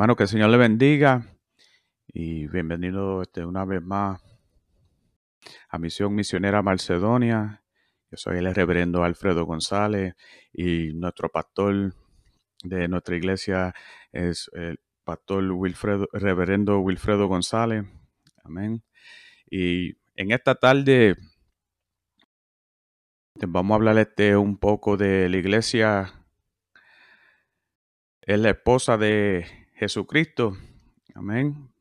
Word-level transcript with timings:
Hermano, 0.00 0.16
que 0.16 0.22
el 0.22 0.30
Señor 0.30 0.48
le 0.48 0.56
bendiga 0.56 1.26
y 2.08 2.46
bienvenido 2.46 3.20
este, 3.20 3.44
una 3.44 3.66
vez 3.66 3.82
más 3.82 4.18
a 5.68 5.78
Misión 5.78 6.14
Misionera 6.14 6.62
Macedonia. 6.62 7.62
Yo 8.10 8.16
soy 8.16 8.38
el 8.38 8.54
reverendo 8.54 9.04
Alfredo 9.04 9.44
González 9.44 10.14
y 10.54 10.94
nuestro 10.94 11.28
pastor 11.28 11.92
de 12.64 12.88
nuestra 12.88 13.14
iglesia 13.14 13.74
es 14.10 14.50
el 14.54 14.80
pastor 15.04 15.52
Wilfredo, 15.52 16.08
reverendo 16.14 16.80
Wilfredo 16.80 17.26
González. 17.26 17.84
Amén. 18.42 18.82
Y 19.50 19.98
en 20.16 20.30
esta 20.30 20.54
tarde 20.54 21.14
vamos 23.34 23.72
a 23.72 23.76
hablar 23.76 23.98
este 23.98 24.34
un 24.34 24.56
poco 24.56 24.96
de 24.96 25.28
la 25.28 25.36
iglesia. 25.36 26.24
Es 28.22 28.40
la 28.40 28.48
esposa 28.48 28.96
de 28.96 29.59
Jesucristo. 29.80 30.58
Amén. 31.14 31.72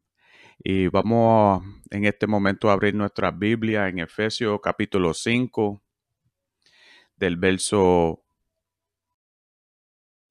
Y 0.64 0.88
vamos 0.88 1.62
en 1.90 2.06
este 2.06 2.28
momento 2.28 2.70
a 2.70 2.74
abrir 2.74 2.96
nuestra 2.96 3.30
Biblia 3.30 3.90
en 3.90 4.00
Efesios 4.00 4.58
capítulo 4.64 5.14
5, 5.14 5.82
del 7.18 7.36
verso 7.36 8.24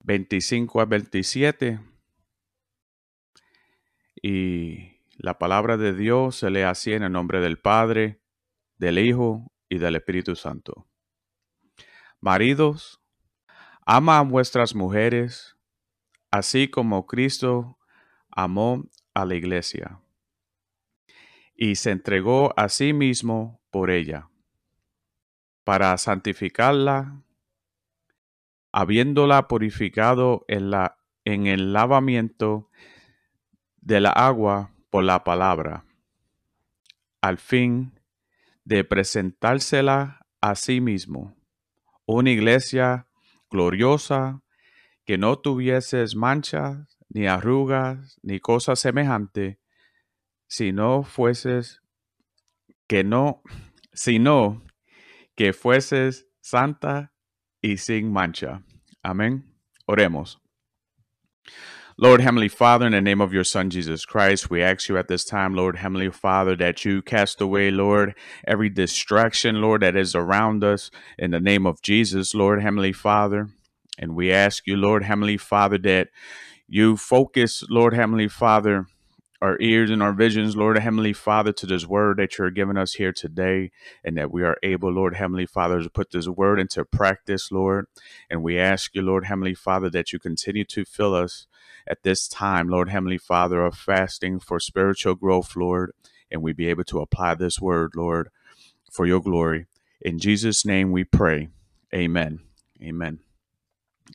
25 0.01 0.81
a 0.81 0.87
27. 0.87 1.79
Y 4.23 5.03
la 5.19 5.39
palabra 5.39 5.77
de 5.77 5.93
Dios 5.93 6.37
se 6.37 6.49
lee 6.49 6.63
así 6.63 6.95
en 6.95 7.03
el 7.03 7.13
nombre 7.13 7.41
del 7.41 7.59
Padre, 7.59 8.23
del 8.79 8.99
Hijo 8.99 9.53
y 9.69 9.77
del 9.77 9.97
Espíritu 9.97 10.37
Santo. 10.37 10.87
Maridos, 12.19 13.03
ama 13.85 14.21
a 14.21 14.23
vuestras 14.23 14.75
mujeres 14.75 15.58
así 16.31 16.69
como 16.69 17.07
Cristo 17.07 17.79
amó 18.31 18.85
a 19.15 19.25
la 19.25 19.35
iglesia 19.35 20.01
y 21.55 21.75
se 21.75 21.91
entregó 21.91 22.55
a 22.57 22.69
sí 22.69 22.93
mismo 22.93 23.61
por 23.71 23.91
ella, 23.91 24.31
para 25.65 25.97
santificarla, 25.99 27.21
habiéndola 28.71 29.49
purificado 29.49 30.45
en, 30.47 30.71
la, 30.71 30.99
en 31.25 31.49
el 31.49 31.73
lavamiento 31.73 32.71
de 33.81 34.01
la 34.01 34.11
agua 34.11 34.71
por 34.91 35.03
la 35.03 35.25
palabra, 35.25 35.85
al 37.21 37.39
fin 37.39 37.99
de 38.65 38.85
presentársela 38.85 40.27
a 40.41 40.55
sí 40.55 40.81
mismo, 40.81 41.37
una 42.07 42.31
iglesia 42.31 43.09
gloriosa, 43.51 44.43
que 45.09 45.17
no 45.17 45.37
tuvieses 45.37 46.15
manchas, 46.15 46.99
ni 47.09 47.27
arrugas, 47.27 48.19
ni 48.23 48.41
cosa 48.41 48.77
semejante, 48.77 49.59
si 50.47 50.71
no 50.71 51.03
fueses 51.03 51.81
que 52.87 53.03
no, 53.03 53.41
sino 53.95 54.65
que 55.35 55.55
fueses 55.55 56.27
santa 56.43 57.15
y 57.63 57.79
sin 57.79 58.13
mancha. 58.13 58.63
Amén. 59.03 59.45
Oremos. 59.87 60.37
Lord 61.97 62.21
Heavenly 62.21 62.49
Father, 62.49 62.85
in 62.85 62.93
the 62.93 63.01
name 63.01 63.23
of 63.23 63.33
your 63.33 63.45
Son 63.45 63.71
Jesus 63.71 64.05
Christ, 64.05 64.51
we 64.51 64.63
ask 64.63 64.91
you 64.91 64.99
at 64.99 65.09
this 65.09 65.25
time, 65.25 65.55
Lord 65.55 65.77
Heavenly 65.79 66.11
Father, 66.11 66.55
that 66.57 66.85
you 66.85 67.01
cast 67.01 67.41
away, 67.41 67.71
Lord, 67.71 68.15
every 68.47 68.69
distraction, 68.69 69.63
Lord, 69.63 69.81
that 69.81 69.97
is 69.97 70.15
around 70.15 70.63
us 70.63 70.91
in 71.19 71.31
the 71.31 71.41
name 71.41 71.67
of 71.67 71.81
Jesus, 71.81 72.35
Lord 72.35 72.61
Heavenly 72.61 72.93
Father. 72.93 73.49
And 73.99 74.15
we 74.15 74.33
ask 74.33 74.67
you, 74.67 74.77
Lord 74.77 75.05
Heavenly 75.05 75.37
Father, 75.37 75.79
that 75.79 76.09
you 76.69 76.97
focus, 76.97 77.65
Lord 77.69 77.95
Heavenly 77.95 78.29
Father, 78.29 78.87
our 79.41 79.57
ears 79.61 79.91
and 79.91 80.03
our 80.03 80.13
visions, 80.13 80.57
Lord 80.57 80.79
Heavenly 80.79 81.13
Father, 81.13 81.53
to 81.53 81.67
this 81.67 81.87
word 81.87 82.19
that 82.19 82.39
you're 82.39 82.51
giving 82.51 82.77
us 82.77 82.95
here 82.95 83.13
today, 83.13 83.71
and 84.05 84.17
that 84.17 84.33
we 84.33 84.43
are 84.43 84.57
able, 84.63 84.93
Lord 84.93 85.15
Heavenly 85.17 85.47
Father, 85.47 85.83
to 85.83 85.91
put 85.91 86.11
this 86.11 86.27
word 86.29 86.59
into 86.59 86.85
practice, 86.85 87.53
Lord. 87.53 87.87
And 88.29 88.43
we 88.43 88.59
ask 88.59 88.95
you, 88.95 89.03
Lord 89.03 89.27
Heavenly 89.27 89.55
Father, 89.55 89.89
that 89.91 90.13
you 90.13 90.19
continue 90.19 90.65
to 90.67 90.85
fill 90.85 91.15
us 91.15 91.47
at 91.87 92.03
this 92.03 92.29
time, 92.29 92.69
Lord 92.69 92.89
Heavenly 92.91 93.19
Father, 93.19 93.65
of 93.65 93.77
fasting 93.77 94.41
for 94.41 94.61
spiritual 94.61 95.15
growth, 95.15 95.57
Lord, 95.57 95.93
and 96.31 96.43
we 96.43 96.53
be 96.53 96.69
able 96.69 96.85
to 96.85 97.01
apply 97.01 97.35
this 97.35 97.61
word, 97.61 97.93
Lord, 97.95 98.31
for 98.91 99.07
your 99.07 99.21
glory. 99.21 99.67
In 100.01 100.19
Jesus' 100.19 100.65
name 100.67 100.91
we 100.93 101.05
pray. 101.05 101.49
Amen. 101.95 102.41
Amen. 102.83 103.21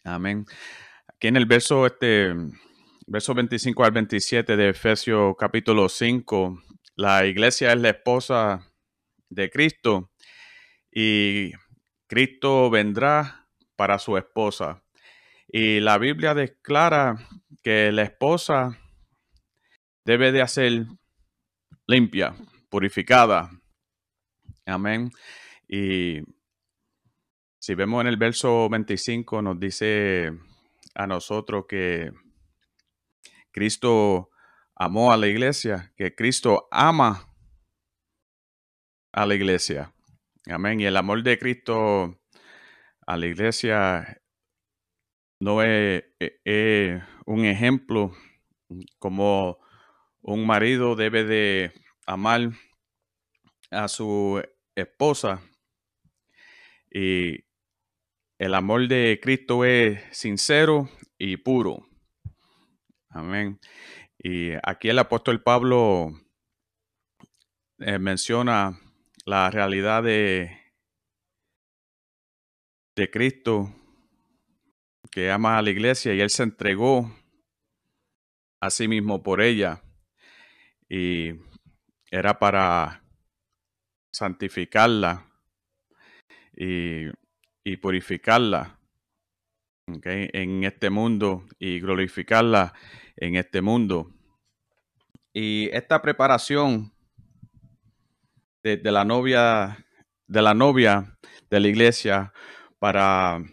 Amén. 0.04 0.46
Aquí 1.08 1.28
en 1.28 1.38
el 1.38 1.46
verso, 1.46 1.86
este, 1.86 2.34
verso 3.08 3.34
25 3.34 3.84
al 3.84 3.92
27 3.92 4.56
de 4.56 4.70
Efesios 4.70 5.36
capítulo 5.38 5.90
5, 5.90 6.62
la 6.96 7.26
iglesia 7.26 7.74
es 7.74 7.80
la 7.80 7.90
esposa 7.90 8.72
de 9.30 9.50
Cristo 9.50 10.12
y 10.92 11.52
Cristo 12.08 12.70
vendrá 12.70 13.48
para 13.76 14.00
su 14.00 14.18
esposa. 14.18 14.84
Y 15.48 15.80
la 15.80 15.98
Biblia 15.98 16.34
declara 16.34 17.16
que 17.62 17.92
la 17.92 18.04
esposa 18.04 18.78
debe 20.06 20.32
de 20.32 20.48
ser 20.48 20.86
limpia, 21.88 22.36
purificada. 22.70 23.50
Amén. 24.66 25.12
Y 25.68 26.22
si 27.64 27.76
vemos 27.76 28.02
en 28.02 28.08
el 28.08 28.18
verso 28.18 28.68
25, 28.68 29.42
nos 29.42 29.58
dice 29.58 30.34
a 30.96 31.08
nosotros 31.08 31.64
que 31.66 32.12
Cristo 33.54 34.32
amó 34.76 35.14
a 35.14 35.18
la 35.18 35.28
iglesia, 35.28 35.94
que 35.96 36.14
Cristo 36.14 36.68
ama 36.72 37.34
a 39.14 39.26
la 39.26 39.36
iglesia. 39.36 39.94
Amén. 40.50 40.82
Y 40.82 40.86
el 40.88 40.98
amor 40.98 41.24
de 41.24 41.40
Cristo 41.40 42.20
a 43.08 43.16
la 43.16 43.28
iglesia 43.28 44.22
no 45.40 45.64
es, 45.64 46.04
un 47.26 47.46
ejemplo 47.46 48.12
como 49.00 49.58
un 50.20 50.46
marido 50.46 50.98
debe 50.98 51.24
de 51.24 51.72
amar 52.06 52.42
a 53.72 53.88
su 53.88 54.44
esposa 54.76 55.42
y 56.92 57.53
el 58.40 58.56
amor 58.56 58.88
de 58.88 59.20
Cristo 59.22 59.66
es 59.66 60.02
sincero 60.12 60.90
y 61.18 61.38
puro. 61.38 61.88
Amén. 63.10 63.60
Y 64.18 64.52
aquí 64.64 64.90
el 64.90 65.00
apóstol 65.00 65.44
Pablo 65.44 66.14
eh, 67.80 68.00
menciona 68.00 68.80
la 69.26 69.50
realidad 69.52 70.04
de, 70.04 70.58
de 72.96 73.12
Cristo 73.12 73.74
que 75.12 75.32
ama 75.32 75.58
a 75.58 75.62
la 75.62 75.70
iglesia 75.70 76.14
y 76.14 76.22
él 76.22 76.30
se 76.30 76.44
entregó 76.44 77.16
a 78.60 78.70
sí 78.70 78.88
mismo 78.88 79.22
por 79.22 79.42
ella 79.42 79.84
y 80.90 81.34
era 82.10 82.40
para 82.40 83.04
santificarla 84.12 85.30
y, 86.56 87.08
purificarla 87.82 88.80
en 90.04 90.64
este 90.64 90.90
mundo 90.90 91.46
y 91.60 91.80
glorificarla 91.80 92.74
en 93.16 93.36
este 93.36 93.62
mundo. 93.62 94.12
Y 95.34 95.70
esta 95.74 96.02
preparación 96.02 96.94
de, 98.64 98.78
de 98.78 98.92
la 98.92 99.04
novia 99.04 99.86
de 100.28 100.42
la 100.42 100.54
novia 100.54 101.18
de 101.50 101.60
la 101.60 101.68
iglesia 101.68 102.34
para 102.80 103.44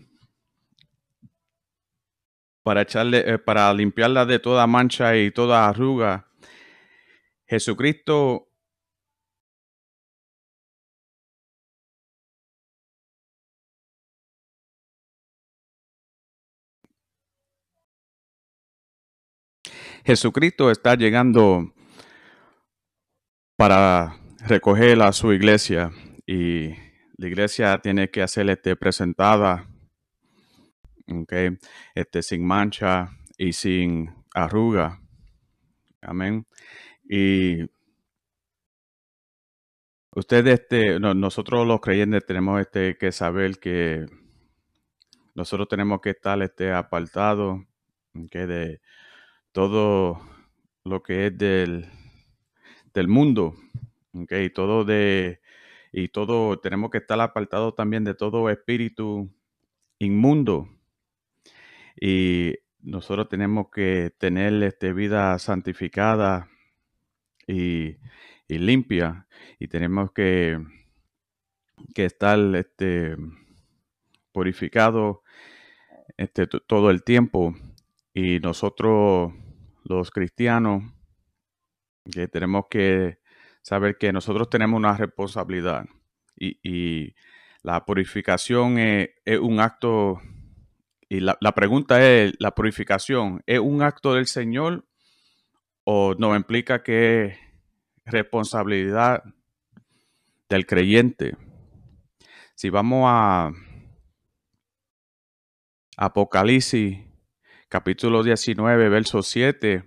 para 2.63 2.83
echarle, 2.83 3.25
eh, 3.27 3.39
para 3.39 3.73
limpiarla 3.73 4.27
de 4.27 4.39
toda 4.39 4.67
mancha 4.67 5.17
y 5.17 5.31
toda 5.31 5.69
arruga. 5.69 6.29
Jesucristo 7.47 8.50
Jesucristo 20.05 20.71
está 20.71 20.95
llegando 20.95 21.73
para 23.57 24.17
recoger 24.47 25.01
a 25.03 25.13
su 25.13 25.33
iglesia 25.33 25.91
y 26.27 26.71
la 27.17 27.27
iglesia 27.29 27.79
tiene 27.79 28.11
que 28.11 28.23
hacerle 28.23 28.53
este, 28.53 28.77
presentada 28.77 29.69
okay, 31.07 31.59
este, 31.95 32.23
sin 32.23 32.47
mancha 32.47 33.11
y 33.37 33.53
sin 33.53 34.11
arruga. 34.35 35.01
Amén. 36.01 36.47
Y 37.05 37.65
ustedes, 40.15 40.61
este, 40.61 40.99
nosotros 40.99 41.67
los 41.67 41.81
creyentes 41.81 42.25
tenemos 42.25 42.61
este, 42.61 42.97
que 42.97 43.13
saber 43.13 43.59
que 43.59 44.07
nosotros 45.35 45.69
tenemos 45.69 46.01
que 46.01 46.11
estar 46.11 46.41
este, 46.43 46.73
apartados 46.73 47.61
de 48.13 48.81
todo 49.53 50.21
lo 50.85 51.03
que 51.03 51.27
es 51.27 51.39
del, 51.39 51.87
del 52.95 53.09
mundo. 53.09 53.55
Okay, 54.13 54.51
todo 54.51 54.85
de 54.85 55.41
y 55.93 56.09
todo 56.09 56.59
tenemos 56.61 56.91
que 56.91 56.99
estar 56.99 57.21
apartados 57.21 57.75
también 57.75 58.05
de 58.05 58.15
todo 58.15 58.49
espíritu 58.51 59.31
inmundo 59.99 60.69
y 62.01 62.55
nosotros 62.81 63.29
tenemos 63.29 63.69
que 63.71 64.13
tener 64.19 64.63
este, 64.63 64.93
vida 64.93 65.39
santificada 65.39 66.49
y, 67.47 67.97
limpia 68.49 69.29
y 69.61 69.69
tenemos 69.69 70.11
que, 70.13 70.59
que 71.95 72.05
estar 72.05 72.39
este, 72.57 73.17
purificado 74.33 75.23
este, 76.17 76.47
todo 76.47 76.91
el 76.91 77.05
tiempo 77.05 77.55
y 78.15 78.41
nosotros 78.41 79.33
los 79.85 80.11
cristianos 80.11 80.83
que 82.11 82.29
tenemos 82.29 82.65
que 82.71 83.19
saber 83.63 83.99
que 83.99 84.13
nosotros 84.13 84.49
tenemos 84.51 84.79
una 84.79 84.97
responsabilidad 84.97 85.87
y, 86.37 87.15
la 87.63 87.85
purificación 87.85 88.79
es 88.79 89.39
un 89.39 89.61
acto 89.61 90.19
y 91.11 91.21
la, 91.21 91.37
pregunta 91.55 92.03
es, 92.03 92.33
¿la 92.39 92.55
purificación 92.55 93.43
es 93.45 93.59
un 93.59 93.83
acto 93.83 94.15
del 94.15 94.27
Señor 94.27 94.87
o 95.85 96.15
no 96.19 96.35
implica 96.35 96.83
que 96.83 97.25
es 97.27 97.39
responsabilidad 98.07 99.23
del 100.49 100.65
creyente? 100.65 101.37
Si 102.55 102.71
vamos 102.71 103.05
a 103.09 103.53
Apocalipsis 105.99 107.10
capítulo 107.71 108.25
19, 108.25 108.89
verso 108.89 109.23
7, 109.23 109.85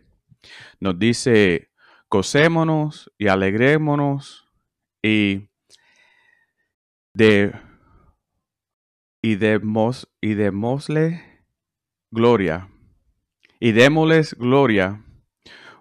nos 0.79 0.97
dice, 0.97 1.69
cosémonos 2.07 3.11
y 3.17 3.27
alegrémonos 3.27 4.49
y 5.01 5.49
de 7.13 7.53
y 9.21 9.35
demos, 9.35 10.09
y 10.21 10.33
démosle 10.33 11.45
gloria. 12.09 12.69
Y 13.59 13.73
démosles 13.73 14.33
gloria, 14.33 15.03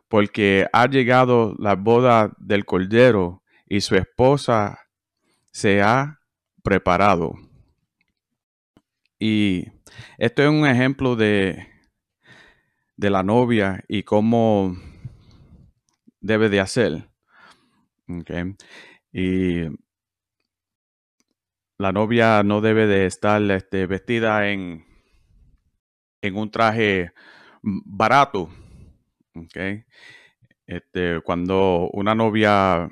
porque 0.08 0.66
ha 0.72 0.86
llegado 0.86 1.54
la 1.58 1.76
boda 1.76 2.32
del 2.38 2.64
Cordero 2.64 3.44
y 3.66 3.80
su 3.80 3.94
esposa 3.94 4.78
se 5.52 5.82
ha 5.82 6.20
preparado. 6.64 7.34
Y 9.20 9.66
esto 10.18 10.42
es 10.42 10.48
un 10.48 10.66
ejemplo 10.66 11.14
de, 11.14 11.71
de 13.02 13.10
la 13.10 13.24
novia 13.24 13.82
y 13.88 14.04
cómo 14.04 14.76
debe 16.20 16.48
de 16.48 16.60
hacer. 16.60 17.10
Y 19.12 19.62
la 21.78 21.90
novia 21.90 22.44
no 22.44 22.60
debe 22.60 22.86
de 22.86 23.06
estar 23.06 23.42
este, 23.50 23.86
vestida 23.86 24.48
en, 24.48 24.86
en 26.22 26.36
un 26.36 26.52
traje 26.52 27.12
barato. 27.60 28.48
Este, 30.64 31.20
cuando 31.22 31.90
una 31.92 32.14
novia 32.14 32.88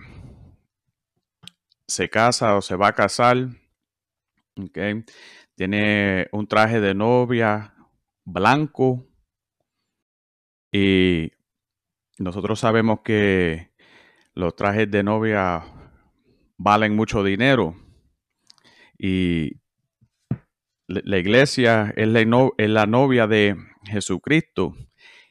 se 1.87 2.11
casa 2.11 2.57
o 2.57 2.63
se 2.63 2.75
va 2.75 2.89
a 2.89 2.95
casar, 2.95 3.49
tiene 5.55 6.27
un 6.33 6.49
traje 6.49 6.81
de 6.81 6.95
novia 6.95 7.75
blanco 8.25 9.07
y 10.73 11.33
nosotros 12.19 12.61
sabemos 12.61 13.01
que 13.03 13.71
los 14.35 14.55
trajes 14.55 14.91
de 14.91 15.03
novia 15.03 15.65
valen 16.57 16.95
mucho 16.95 17.25
dinero. 17.25 17.75
Y 18.99 19.61
la 20.87 21.19
iglesia 21.19 21.93
es 21.97 22.09
la, 22.09 22.87
novia 22.87 23.27
de 23.27 23.57
Jesucristo 23.85 24.75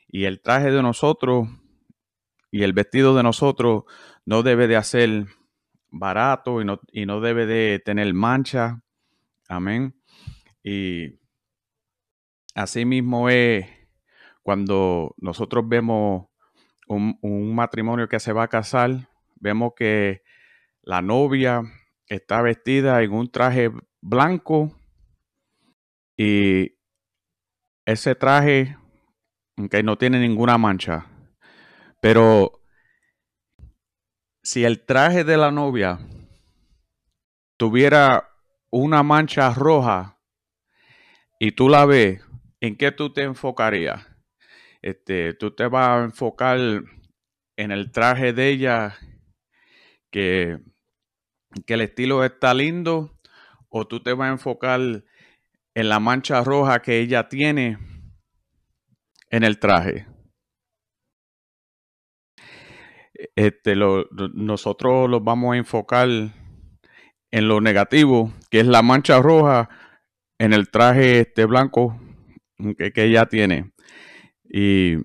y 0.07 0.23
el 0.23 0.41
traje 0.41 0.71
de 0.71 0.81
nosotros 0.81 1.47
y 2.49 2.63
el 2.63 2.73
vestido 2.73 3.15
de 3.15 3.23
nosotros 3.23 3.83
no 4.25 4.41
debe 4.41 4.67
de 4.67 4.75
hacer 4.75 5.27
barato 5.91 6.61
y 6.61 6.65
no, 6.65 6.79
y 6.91 7.05
no 7.05 7.21
debe 7.21 7.45
de 7.45 7.79
tener 7.79 8.11
mancha. 8.13 8.81
Amén. 9.47 9.95
Y 10.63 11.19
así 12.55 12.85
mismo 12.85 13.29
es 13.29 13.67
cuando 14.49 15.13
nosotros 15.19 15.63
vemos 15.69 16.25
un, 16.87 17.53
matrimonio 17.53 18.09
que 18.09 18.19
se 18.19 18.33
va 18.33 18.45
a 18.45 18.47
casar, 18.47 19.07
vemos 19.35 19.73
que 19.75 20.23
la 20.81 21.03
novia 21.03 21.61
está 22.07 22.41
vestida 22.41 23.03
en 23.03 23.11
un 23.11 23.29
traje 23.29 23.69
blanco 24.01 24.75
y 26.17 26.79
ese 27.85 28.15
traje 28.15 28.75
que 29.69 29.83
no 29.83 29.99
tiene 29.99 30.19
ninguna 30.19 30.57
mancha. 30.57 31.05
Pero 32.01 32.63
si 34.41 34.65
el 34.65 34.83
traje 34.83 35.23
de 35.23 35.37
la 35.37 35.51
novia 35.51 35.99
tuviera 37.55 38.31
una 38.71 39.03
mancha 39.03 39.53
roja 39.53 40.17
y 41.39 41.51
tú 41.51 41.69
la 41.69 41.85
ves, 41.85 42.19
¿en 42.61 42.75
qué 42.75 42.91
tú 42.91 43.13
te 43.13 43.21
enfocarías? 43.21 44.08
Este, 44.81 45.33
tú 45.33 45.51
te 45.55 45.67
vas 45.67 45.89
a 45.89 46.03
enfocar 46.05 46.59
en 47.57 47.71
el 47.71 47.91
traje 47.91 48.33
de 48.33 48.49
ella 48.49 48.97
que 50.11 50.59
que 51.65 51.73
el 51.73 51.81
estilo 51.81 52.23
está 52.23 52.53
lindo 52.53 53.17
o 53.69 53.87
tú 53.87 54.01
te 54.01 54.13
vas 54.13 54.29
a 54.29 54.33
enfocar 54.33 54.79
en 55.75 55.89
la 55.89 55.99
mancha 55.99 56.43
roja 56.43 56.81
que 56.81 56.99
ella 56.99 57.29
tiene 57.29 57.77
en 59.29 59.43
el 59.43 59.59
traje. 59.59 60.07
Este, 63.35 63.75
nosotros 63.75 65.09
los 65.09 65.23
vamos 65.23 65.53
a 65.53 65.57
enfocar 65.57 66.07
en 66.07 67.47
lo 67.47 67.61
negativo, 67.61 68.33
que 68.49 68.61
es 68.61 68.67
la 68.67 68.81
mancha 68.81 69.21
roja 69.21 69.69
en 70.39 70.53
el 70.53 70.69
traje 70.69 71.19
este 71.19 71.45
blanco 71.45 71.99
que, 72.77 72.91
que 72.91 73.03
ella 73.03 73.25
tiene. 73.25 73.71
Y 74.49 74.95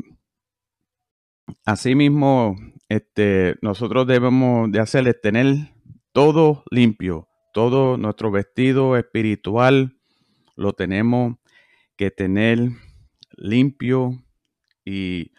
asimismo, 1.66 2.56
este, 2.88 3.56
nosotros 3.60 4.06
debemos 4.06 4.72
de 4.72 4.80
hacerles 4.80 5.20
tener 5.20 5.72
todo 6.12 6.64
limpio, 6.70 7.28
todo 7.52 7.96
nuestro 7.98 8.30
vestido 8.30 8.96
espiritual 8.96 9.98
lo 10.56 10.72
tenemos 10.72 11.36
que 11.96 12.10
tener 12.10 12.70
limpio. 13.36 14.22
Y 14.84 15.32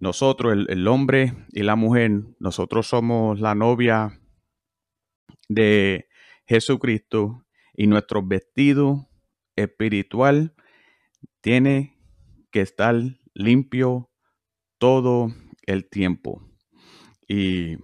nosotros, 0.00 0.52
el, 0.52 0.66
el, 0.70 0.86
hombre 0.86 1.34
y 1.52 1.62
la 1.62 1.76
mujer, 1.76 2.22
nosotros 2.38 2.86
somos 2.86 3.40
la 3.40 3.54
novia 3.54 4.20
de 5.48 6.08
Jesucristo 6.46 7.44
y 7.74 7.86
nuestro 7.86 8.24
vestido 8.24 9.08
espiritual 9.56 10.54
tiene 11.40 11.96
que 12.50 12.60
estar 12.60 12.94
limpio 13.38 14.10
todo 14.78 15.32
el 15.62 15.88
tiempo. 15.88 16.42
Y, 17.26 17.78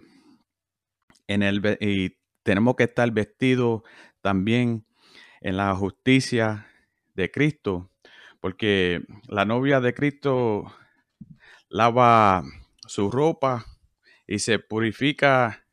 en 1.29 1.43
el, 1.43 1.79
y 1.81 2.19
tenemos 2.43 2.75
que 2.75 2.85
estar 2.85 3.11
vestidos 3.13 3.83
también 4.21 4.85
en 5.41 5.57
la 5.57 5.75
justicia 5.75 6.67
de 7.15 7.31
Cristo, 7.31 7.91
porque 8.41 9.03
la 9.29 9.45
novia 9.45 9.81
de 9.81 9.95
Cristo 9.95 10.65
lava 11.69 12.43
su 12.87 13.11
ropa 13.11 13.65
y 14.27 14.41
se 14.41 14.59
purifica 14.59 15.65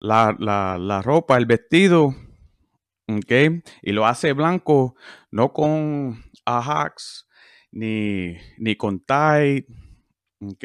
la, 0.00 0.34
la 0.38 1.02
ropa, 1.02 1.36
el 1.36 1.46
vestido, 1.46 2.14
¿ok? 3.08 3.62
Y 3.82 3.92
lo 3.92 4.06
hace 4.06 4.32
blanco, 4.32 4.94
no 5.30 5.52
con 5.52 6.24
Ajax, 6.46 7.27
ni, 7.70 8.36
ni 8.56 8.76
con 8.76 9.00
Tide, 9.00 9.66
¿ok? 10.40 10.64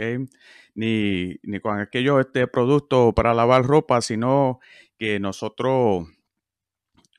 Ni, 0.76 1.36
ni 1.44 1.60
con 1.60 1.80
aquellos 1.80 2.20
este, 2.20 2.48
productos 2.48 3.14
para 3.14 3.34
lavar 3.34 3.66
ropa, 3.66 4.02
sino 4.02 4.60
que 4.98 5.20
nosotros 5.20 6.08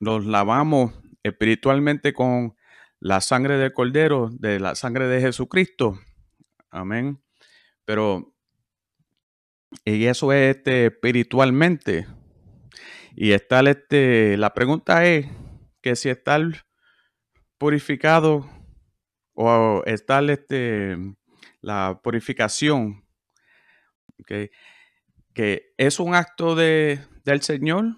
nos 0.01 0.27
lavamos 0.27 0.93
espiritualmente 1.23 2.13
con 2.13 2.57
la 3.01 3.21
sangre 3.21 3.59
del 3.59 3.73
Cordero, 3.73 4.31
de 4.33 4.61
la 4.61 4.75
sangre 4.75 5.07
de 5.09 5.21
Jesucristo. 5.21 5.99
Amén. 6.71 7.21
Pero, 7.85 8.35
y 9.85 10.07
eso 10.07 10.33
es 10.33 10.57
este, 10.57 10.87
espiritualmente. 10.87 12.07
Y 13.15 13.33
está 13.33 13.61
este, 13.61 14.37
la 14.37 14.55
pregunta 14.55 15.05
es 15.05 15.27
que 15.81 15.97
si 15.97 16.09
está 16.09 16.39
purificado 17.59 18.49
o 19.35 19.83
está 19.87 20.21
este, 20.21 20.97
la 21.61 22.01
purificación, 22.03 23.05
que 24.27 24.51
es 25.77 26.01
un 26.01 26.15
acto 26.15 26.55
de, 26.55 27.01
del 27.25 27.43
Señor 27.43 27.97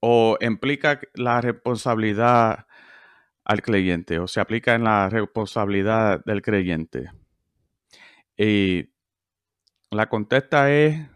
o 0.00 0.36
implica 0.40 1.00
la 1.14 1.40
responsabilidad 1.40 2.66
al 3.44 3.62
creyente 3.62 4.18
o 4.18 4.26
se 4.26 4.40
aplica 4.40 4.74
en 4.74 4.84
la 4.84 5.08
responsabilidad 5.08 6.22
del 6.24 6.42
creyente. 6.42 7.10
Y 8.36 8.90
la 9.90 10.08
contesta 10.08 10.72
es 10.72 11.08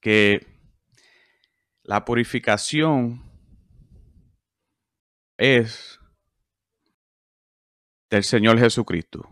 que 0.00 0.46
la 1.82 2.04
purificación 2.04 3.22
es 5.36 5.99
del 8.10 8.24
Señor 8.24 8.58
Jesucristo. 8.58 9.28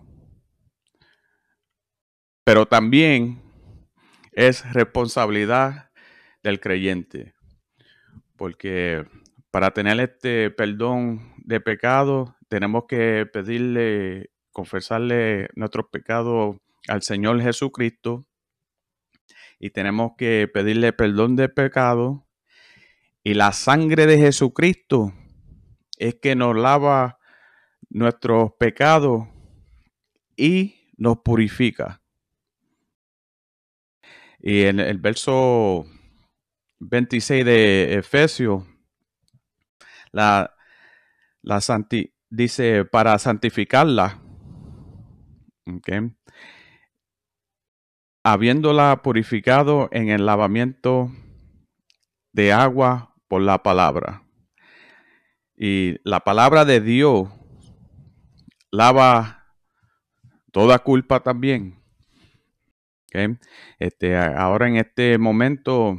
Pero 2.44 2.66
también 2.66 3.42
es 4.32 4.72
responsabilidad 4.72 5.90
del 6.42 6.60
creyente. 6.60 7.34
Porque 8.36 9.04
para 9.50 9.72
tener 9.72 9.98
este 9.98 10.50
perdón 10.50 11.34
de 11.38 11.60
pecado, 11.60 12.36
tenemos 12.48 12.84
que 12.88 13.26
pedirle, 13.30 14.30
confesarle 14.52 15.48
nuestros 15.56 15.86
pecados 15.90 16.56
al 16.86 17.02
Señor 17.02 17.42
Jesucristo. 17.42 18.26
Y 19.58 19.70
tenemos 19.70 20.12
que 20.16 20.48
pedirle 20.52 20.92
perdón 20.92 21.34
de 21.34 21.48
pecado. 21.48 22.28
Y 23.24 23.34
la 23.34 23.52
sangre 23.52 24.06
de 24.06 24.18
Jesucristo 24.18 25.12
es 25.98 26.14
que 26.14 26.36
nos 26.36 26.56
lava 26.56 27.17
nuestros 27.90 28.52
pecados 28.58 29.26
y 30.36 30.92
nos 30.96 31.18
purifica. 31.18 32.00
Y 34.40 34.64
en 34.64 34.80
el 34.80 34.98
verso 34.98 35.86
26 36.80 37.44
de 37.44 37.94
Efesios, 37.94 38.64
la, 40.12 40.54
la 41.42 41.60
dice 42.30 42.84
para 42.84 43.18
santificarla, 43.18 44.20
habiéndola 48.22 49.00
purificado 49.02 49.88
en 49.92 50.08
el 50.08 50.26
lavamiento 50.26 51.10
de 52.32 52.52
agua 52.52 53.14
por 53.26 53.42
la 53.42 53.62
palabra. 53.62 54.22
Y 55.56 55.96
la 56.04 56.20
palabra 56.20 56.64
de 56.64 56.80
Dios 56.80 57.28
lava 58.70 59.46
toda 60.52 60.78
culpa 60.78 61.20
también. 61.20 61.78
Este, 63.78 64.16
ahora 64.16 64.68
en 64.68 64.76
este 64.76 65.18
momento 65.18 65.98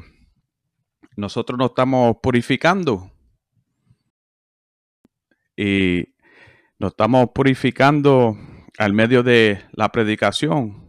nosotros 1.16 1.58
nos 1.58 1.70
estamos 1.72 2.18
purificando 2.22 3.12
y 5.58 6.16
nos 6.78 6.92
estamos 6.92 7.30
purificando 7.34 8.38
al 8.78 8.94
medio 8.94 9.24
de 9.24 9.62
la 9.74 9.90
predicación. 9.90 10.88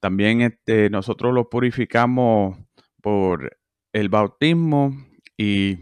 También 0.00 0.42
este, 0.42 0.90
nosotros 0.90 1.32
lo 1.32 1.48
purificamos 1.48 2.58
por 3.00 3.56
el 3.92 4.08
bautismo 4.10 4.94
y 5.38 5.78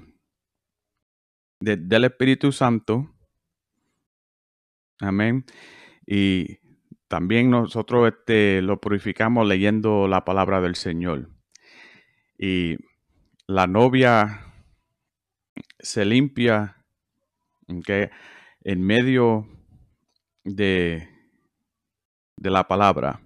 del 1.58 2.04
Espíritu 2.04 2.52
Santo. 2.52 3.11
Amén. 5.02 5.44
Y 6.06 6.60
también 7.08 7.50
nosotros 7.50 8.08
este, 8.08 8.62
lo 8.62 8.80
purificamos 8.80 9.46
leyendo 9.46 10.06
la 10.06 10.24
palabra 10.24 10.60
del 10.60 10.76
Señor. 10.76 11.28
Y 12.38 12.76
la 13.46 13.66
novia 13.66 14.46
se 15.80 16.04
limpia 16.04 16.84
en 17.66 18.82
medio 18.82 19.48
de, 20.44 21.08
de 22.36 22.50
la 22.50 22.68
palabra. 22.68 23.20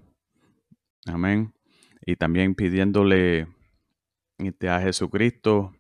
Amén. 1.05 1.53
Y 2.07 2.17
también 2.17 2.55
pidiéndole 2.55 3.49
este, 4.39 4.71
a 4.71 4.81
Jesucristo, 4.81 5.77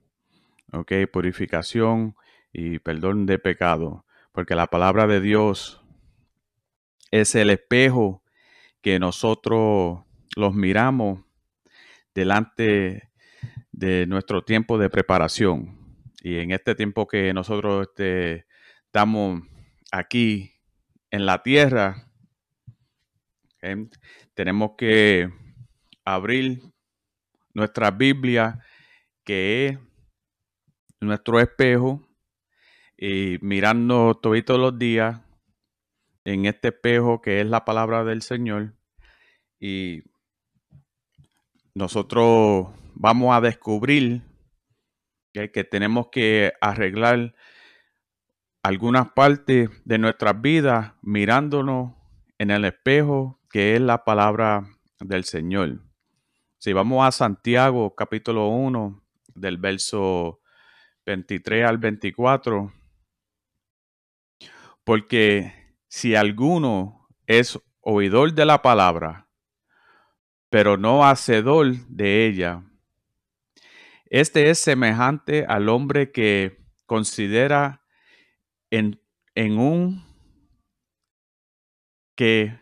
ok, 0.72 0.92
purificación 1.10 2.16
y 2.52 2.80
perdón 2.80 3.24
de 3.24 3.38
pecado. 3.38 4.04
Porque 4.32 4.54
la 4.54 4.66
palabra 4.66 5.06
de 5.06 5.22
Dios 5.22 5.85
es 7.10 7.34
el 7.34 7.50
espejo 7.50 8.22
que 8.80 8.98
nosotros 8.98 10.00
los 10.36 10.54
miramos 10.54 11.20
delante 12.14 13.10
de 13.72 14.06
nuestro 14.06 14.42
tiempo 14.42 14.78
de 14.78 14.90
preparación. 14.90 16.02
Y 16.22 16.38
en 16.38 16.50
este 16.50 16.74
tiempo 16.74 17.06
que 17.06 17.32
nosotros 17.32 17.88
este, 17.88 18.46
estamos 18.86 19.42
aquí 19.92 20.52
en 21.10 21.26
la 21.26 21.42
tierra, 21.42 22.10
tenemos 24.34 24.72
que 24.78 25.30
abrir 26.04 26.60
nuestra 27.54 27.90
Biblia, 27.90 28.60
que 29.24 29.66
es 29.66 29.78
nuestro 31.00 31.40
espejo, 31.40 32.06
y 32.96 33.38
mirarnos 33.40 34.20
todos 34.20 34.58
los 34.60 34.78
días 34.78 35.25
en 36.26 36.44
este 36.44 36.68
espejo 36.68 37.22
que 37.22 37.40
es 37.40 37.46
la 37.46 37.64
palabra 37.64 38.02
del 38.02 38.20
Señor 38.20 38.74
y 39.60 40.02
nosotros 41.72 42.66
vamos 42.94 43.34
a 43.34 43.40
descubrir 43.40 44.22
que, 45.32 45.62
tenemos 45.62 46.08
que 46.10 46.52
arreglar 46.60 47.34
algunas 48.62 49.12
partes 49.12 49.70
de 49.84 49.98
nuestras 49.98 50.40
vidas 50.40 50.94
mirándonos 51.00 51.94
en 52.38 52.50
el 52.50 52.64
espejo 52.64 53.38
que 53.48 53.76
es 53.76 53.80
la 53.80 54.02
palabra 54.02 54.66
del 54.98 55.22
Señor. 55.24 55.80
Si 56.58 56.72
vamos 56.72 57.06
a 57.06 57.12
Santiago 57.12 57.94
capítulo 57.94 58.48
1 58.48 59.00
del 59.34 59.58
verso 59.58 60.40
23 61.04 61.66
al 61.66 61.78
24, 61.78 62.72
porque 64.82 65.65
si 65.96 66.14
alguno 66.14 67.08
es 67.26 67.58
oidor 67.80 68.34
de 68.34 68.44
la 68.44 68.60
palabra, 68.60 69.30
pero 70.50 70.76
no 70.76 71.06
hacedor 71.06 71.74
de 71.88 72.26
ella, 72.26 72.62
este 74.10 74.50
es 74.50 74.58
semejante 74.58 75.46
al 75.46 75.70
hombre 75.70 76.12
que 76.12 76.62
considera 76.84 77.82
en, 78.68 79.00
un 79.36 80.04
que 82.14 82.60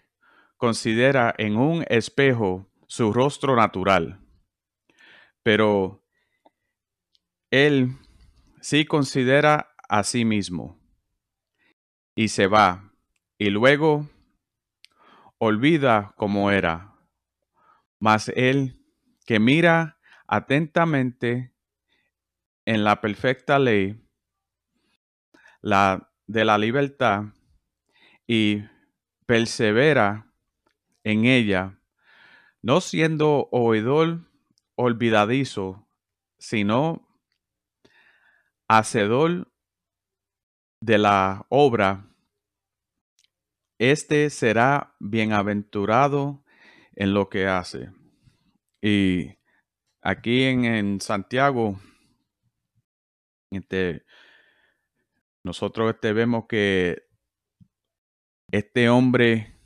considera 0.56 1.34
en 1.36 1.56
un 1.56 1.84
espejo 1.88 2.70
su 2.86 3.12
rostro 3.12 3.56
natural, 3.56 4.20
pero 5.42 6.04
él 7.50 7.96
sí 8.60 8.84
considera 8.84 9.74
a 9.88 10.04
sí 10.04 10.24
mismo 10.24 10.80
y 12.14 12.28
se 12.28 12.46
va 12.46 12.93
y 13.38 13.50
luego 13.50 14.08
olvida 15.38 16.14
cómo 16.16 16.50
era. 16.50 16.94
Mas 17.98 18.28
él 18.34 18.80
que 19.26 19.38
mira 19.38 19.98
atentamente 20.26 21.52
en 22.64 22.84
la 22.84 23.00
perfecta 23.00 23.58
ley, 23.58 24.00
la 25.60 26.10
de 26.26 26.44
la 26.44 26.58
libertad, 26.58 27.24
y 28.26 28.64
persevera 29.26 30.32
en 31.02 31.26
ella, 31.26 31.78
no 32.62 32.80
siendo 32.80 33.48
oidor 33.52 34.20
olvidadizo, 34.76 35.86
sino 36.38 37.06
hacedor 38.68 39.52
de 40.80 40.98
la 40.98 41.46
obra, 41.48 42.13
este 43.78 44.30
será 44.30 44.94
bienaventurado 45.00 46.44
en 46.94 47.14
lo 47.14 47.28
que 47.28 47.46
hace. 47.46 47.90
Y 48.80 49.38
aquí 50.02 50.42
en, 50.42 51.00
Santiago, 51.00 51.80
este, 53.50 54.04
nosotros 55.42 55.94
este, 55.94 56.12
vemos 56.12 56.44
que 56.48 57.06
este 58.50 58.88
hombre 58.88 59.56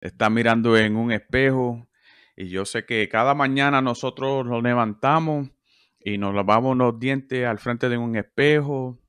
está 0.00 0.30
mirando 0.30 0.76
en 0.76 0.96
un 0.96 1.12
espejo 1.12 1.88
y 2.36 2.48
yo 2.48 2.64
sé 2.64 2.86
que 2.86 3.08
cada 3.08 3.34
mañana 3.34 3.82
nosotros 3.82 4.46
nos 4.46 4.62
levantamos 4.62 5.50
y 5.98 6.16
nos 6.16 6.34
lavamos 6.34 6.76
los 6.76 6.98
dientes 6.98 7.44
al 7.46 7.58
frente 7.58 7.88
de 7.88 7.98
un 7.98 8.16
espejo, 8.16 8.99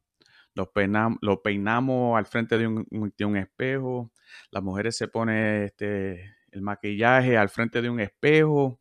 los 0.53 0.69
peinamos, 0.69 1.19
lo 1.21 1.41
peinamos 1.41 2.17
al 2.17 2.25
frente 2.25 2.57
de 2.57 2.67
un, 2.67 2.85
de 3.17 3.25
un, 3.25 3.37
espejo, 3.37 4.11
las 4.51 4.63
mujeres 4.63 4.97
se 4.97 5.07
ponen 5.07 5.63
este, 5.63 6.35
el 6.51 6.61
maquillaje 6.61 7.37
al 7.37 7.49
frente 7.49 7.81
de 7.81 7.89
un 7.89 7.99
espejo, 7.99 8.79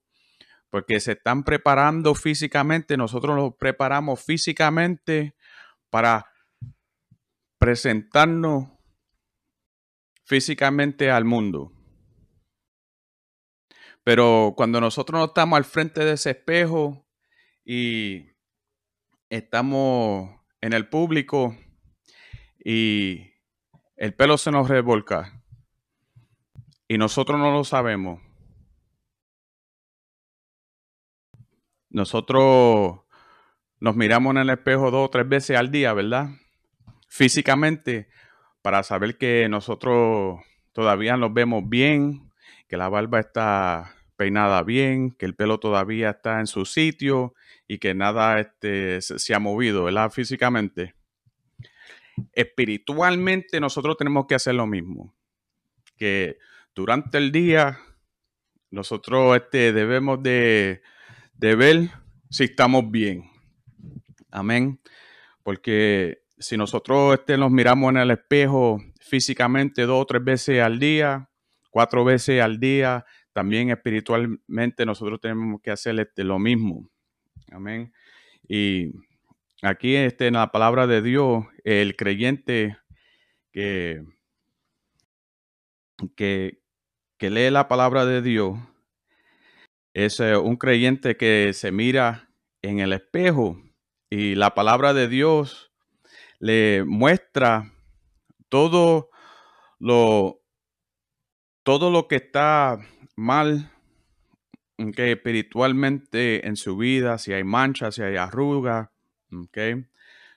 porque 0.68 1.00
se 1.00 1.12
están 1.12 1.44
preparando 1.44 2.14
físicamente, 2.14 2.96
nosotros 2.96 3.36
nos 3.36 3.54
preparamos 3.56 4.24
físicamente 4.24 5.34
para 5.90 6.26
presentarnos 7.58 8.68
físicamente 10.24 11.10
al 11.10 11.24
mundo. 11.24 11.72
Pero 14.04 14.54
cuando 14.56 14.80
nosotros 14.80 15.18
no 15.18 15.26
estamos 15.26 15.56
al 15.56 15.64
frente 15.64 16.04
de 16.04 16.12
ese 16.12 16.30
espejo 16.30 17.06
y 17.64 18.30
estamos 19.28 20.39
en 20.60 20.72
el 20.72 20.88
público 20.88 21.56
y 22.62 23.32
el 23.96 24.14
pelo 24.14 24.38
se 24.38 24.50
nos 24.50 24.68
revolca 24.68 25.42
y 26.88 26.98
nosotros 26.98 27.38
no 27.38 27.52
lo 27.52 27.64
sabemos. 27.64 28.20
Nosotros 31.88 33.00
nos 33.78 33.96
miramos 33.96 34.32
en 34.32 34.38
el 34.38 34.50
espejo 34.50 34.90
dos 34.90 35.06
o 35.06 35.10
tres 35.10 35.28
veces 35.28 35.56
al 35.56 35.70
día, 35.70 35.92
¿verdad? 35.92 36.30
Físicamente, 37.08 38.08
para 38.62 38.82
saber 38.82 39.18
que 39.18 39.48
nosotros 39.48 40.40
todavía 40.72 41.16
nos 41.16 41.32
vemos 41.32 41.68
bien, 41.68 42.32
que 42.68 42.76
la 42.76 42.88
barba 42.88 43.20
está 43.20 43.94
peinada 44.16 44.62
bien, 44.62 45.12
que 45.12 45.26
el 45.26 45.34
pelo 45.34 45.58
todavía 45.58 46.10
está 46.10 46.40
en 46.40 46.46
su 46.46 46.64
sitio 46.64 47.34
y 47.70 47.78
que 47.78 47.94
nada 47.94 48.40
este, 48.40 49.00
se 49.00 49.32
ha 49.32 49.38
movido, 49.38 49.84
¿verdad? 49.84 50.10
Físicamente. 50.10 50.96
Espiritualmente 52.32 53.60
nosotros 53.60 53.96
tenemos 53.96 54.26
que 54.26 54.34
hacer 54.34 54.56
lo 54.56 54.66
mismo. 54.66 55.14
Que 55.96 56.38
durante 56.74 57.18
el 57.18 57.30
día 57.30 57.78
nosotros 58.72 59.36
este, 59.36 59.72
debemos 59.72 60.20
de, 60.20 60.82
de 61.34 61.54
ver 61.54 61.90
si 62.28 62.42
estamos 62.42 62.90
bien. 62.90 63.30
Amén. 64.32 64.80
Porque 65.44 66.24
si 66.40 66.56
nosotros 66.56 67.20
este, 67.20 67.38
nos 67.38 67.52
miramos 67.52 67.90
en 67.90 67.98
el 67.98 68.10
espejo 68.10 68.82
físicamente 69.00 69.82
dos 69.82 70.02
o 70.02 70.06
tres 70.06 70.24
veces 70.24 70.60
al 70.60 70.80
día, 70.80 71.30
cuatro 71.70 72.04
veces 72.04 72.42
al 72.42 72.58
día, 72.58 73.04
también 73.32 73.70
espiritualmente 73.70 74.84
nosotros 74.84 75.20
tenemos 75.20 75.60
que 75.60 75.70
hacer 75.70 76.00
este, 76.00 76.24
lo 76.24 76.40
mismo. 76.40 76.90
Amén. 77.50 77.92
Y 78.48 78.92
aquí 79.62 79.96
este, 79.96 80.28
en 80.28 80.34
la 80.34 80.52
palabra 80.52 80.86
de 80.86 81.02
Dios, 81.02 81.44
el 81.64 81.96
creyente 81.96 82.78
que, 83.52 84.04
que, 86.16 86.60
lee 87.18 87.50
la 87.50 87.68
palabra 87.68 88.06
de 88.06 88.22
Dios 88.22 88.58
es 89.92 90.20
eh, 90.20 90.36
un 90.36 90.56
creyente 90.56 91.16
que 91.16 91.52
se 91.52 91.72
mira 91.72 92.30
en 92.62 92.78
el 92.78 92.92
espejo 92.92 93.60
y 94.08 94.34
la 94.34 94.54
palabra 94.54 94.94
de 94.94 95.08
Dios 95.08 95.72
le 96.38 96.84
muestra 96.84 97.72
todo 98.48 99.10
lo, 99.78 100.40
todo 101.64 101.90
lo 101.90 102.08
que 102.08 102.16
está 102.16 102.78
mal 103.16 103.70
okay, 104.88 105.12
espiritualmente 105.12 106.46
en 106.46 106.56
su 106.56 106.76
vida, 106.76 107.18
si 107.18 107.32
hay 107.32 107.44
manchas, 107.44 107.94
si 107.94 108.02
hay 108.02 108.16
arrugas, 108.16 108.88
okay, 109.32 109.86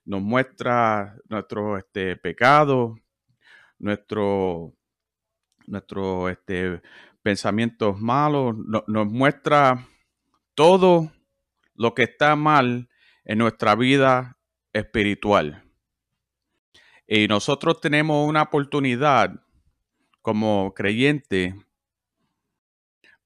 nos 0.05 0.21
muestra 0.21 1.15
nuestro 1.29 1.77
este, 1.77 2.15
pecado, 2.17 2.97
nuestro, 3.79 4.73
nuestro 5.65 6.29
este, 6.29 6.81
pensamientos 7.21 7.99
malos, 7.99 8.55
nos 8.87 9.07
muestra 9.07 9.87
todo 10.55 11.11
lo 11.75 11.93
que 11.93 12.03
está 12.03 12.35
mal 12.35 12.89
en 13.25 13.37
nuestra 13.37 13.75
vida 13.75 14.37
espiritual. 14.73 15.63
Y 17.07 17.27
nosotros 17.27 17.79
tenemos 17.79 18.27
una 18.27 18.43
oportunidad 18.43 19.41
como 20.21 20.73
creyente 20.73 21.55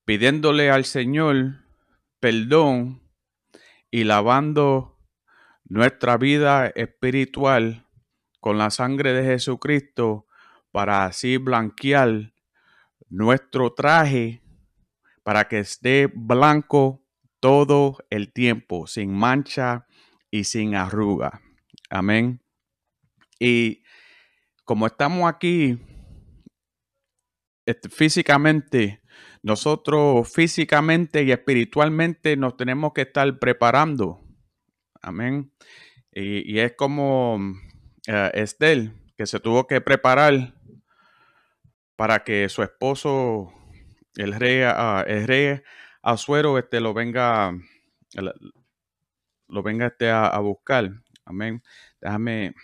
pidiéndole 0.08 0.72
al 0.72 0.86
Señor 0.86 1.66
perdón 2.22 3.02
y 3.92 4.06
lavando 4.06 4.98
nuestra 5.66 6.16
vida 6.16 6.68
espiritual 6.68 7.86
con 8.40 8.58
la 8.58 8.70
sangre 8.70 9.12
de 9.12 9.26
Jesucristo 9.26 10.26
para 10.72 11.04
así 11.04 11.36
blanquear 11.36 12.32
nuestro 13.10 13.74
traje 13.74 14.42
para 15.24 15.50
que 15.50 15.60
esté 15.60 16.08
blanco 16.08 17.04
todo 17.42 17.98
el 18.10 18.32
tiempo, 18.32 18.88
sin 18.88 19.14
mancha 19.14 19.88
y 20.32 20.46
sin 20.46 20.76
arruga. 20.76 21.42
Amén. 21.90 22.42
Y 23.40 23.84
como 24.64 24.88
estamos 24.88 25.30
aquí 25.30 25.78
físicamente, 27.90 29.02
nosotros 29.44 30.32
físicamente 30.32 31.24
y 31.24 31.32
espiritualmente 31.32 32.38
nos 32.38 32.58
tenemos 32.58 32.94
que 32.94 33.02
estar 33.02 33.40
preparando. 33.40 34.20
Amén. 35.02 35.52
Y, 36.12 36.60
es 36.60 36.74
como 36.74 37.36
uh, 37.36 38.30
Estel, 38.34 38.94
que 39.16 39.26
se 39.26 39.40
tuvo 39.40 39.68
que 39.68 39.82
preparar 39.82 40.56
para 41.96 42.24
que 42.24 42.50
su 42.50 42.64
esposo, 42.64 43.54
el 44.16 44.34
rey, 44.34 44.64
uh, 44.64 45.04
el 45.06 45.28
rey 45.28 45.62
Azuero, 46.02 46.58
este, 46.58 46.80
lo 46.80 46.94
venga, 46.94 47.54
lo 49.48 49.64
venga 49.64 49.88
este, 49.88 50.10
a, 50.10 50.38
buscar. 50.40 50.92
Amén. 51.26 51.62
Déjame 52.02 52.56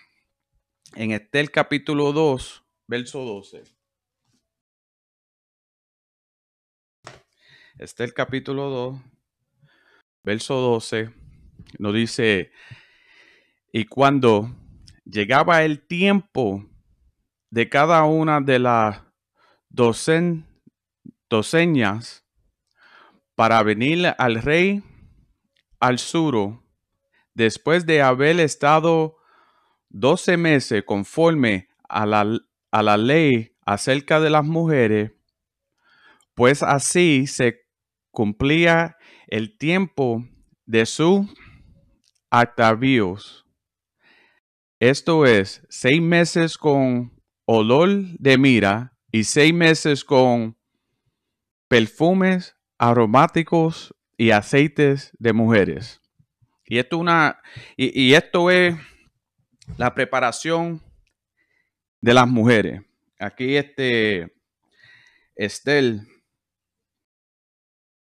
en 0.95 1.11
Estel 1.11 1.51
capítulo 1.51 2.13
2, 2.13 2.63
verso 2.87 3.19
12. 3.19 3.72
Estel 7.83 8.13
capítulo 8.13 8.69
2, 8.69 9.01
verso 10.23 10.55
12, 10.55 11.09
nos 11.79 11.93
dice, 11.93 12.53
y 13.73 13.83
cuando 13.83 14.55
llegaba 15.03 15.63
el 15.63 15.85
tiempo 15.85 16.63
de 17.49 17.67
cada 17.67 18.05
una 18.05 18.39
de 18.39 18.59
las 18.59 19.01
docen, 19.67 20.47
doceñas 21.29 22.25
para 23.35 23.61
venir 23.63 24.15
al 24.17 24.41
rey 24.41 24.81
al 25.81 25.99
sur, 25.99 26.63
después 27.33 27.85
de 27.85 28.01
haber 28.01 28.39
estado 28.39 29.17
doce 29.89 30.37
meses 30.37 30.83
conforme 30.85 31.67
a 31.89 32.05
la, 32.05 32.39
a 32.71 32.81
la 32.81 32.95
ley 32.95 33.57
acerca 33.65 34.21
de 34.21 34.29
las 34.29 34.45
mujeres, 34.45 35.11
pues 36.33 36.63
así 36.63 37.27
se 37.27 37.62
cumplía 38.13 38.95
el 39.27 39.57
tiempo 39.57 40.23
de 40.65 40.85
su 40.85 41.27
atavíos. 42.29 43.45
Esto 44.79 45.25
es, 45.25 45.65
seis 45.69 46.01
meses 46.01 46.57
con 46.57 47.11
olor 47.45 47.89
de 48.19 48.37
mira 48.37 48.95
y 49.11 49.23
seis 49.23 49.53
meses 49.53 50.05
con 50.05 50.55
perfumes 51.67 52.55
aromáticos 52.77 53.95
y 54.15 54.29
aceites 54.29 55.11
de 55.17 55.33
mujeres. 55.33 55.99
Y 56.65 56.77
esto, 56.77 56.99
una, 56.99 57.41
y 57.75 58.13
esto 58.13 58.51
es 58.51 58.75
la 59.77 59.93
preparación 59.95 60.81
de 61.99 62.13
las 62.13 62.27
mujeres. 62.27 62.81
Aquí 63.19 63.55
este 63.55 64.35
Estel, 65.35 66.07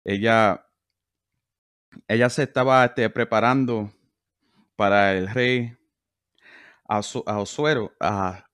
ella, 0.04 0.66
ella 2.08 2.30
se 2.30 2.44
estaba 2.44 2.86
este, 2.86 3.10
preparando 3.10 3.92
para 4.76 5.14
el 5.14 5.30
rey 5.30 5.76
Azuero, 6.88 7.94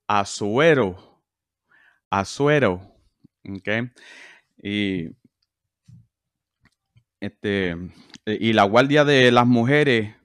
Azuero, 0.08 1.22
Azuero, 2.10 2.82
¿ok? 3.48 3.70
Y 4.58 5.10
este, 7.20 7.76
y 8.26 8.54
la 8.54 8.64
guardia 8.64 9.06
de 9.06 9.32
las 9.32 9.48
mujeres, 9.48 10.16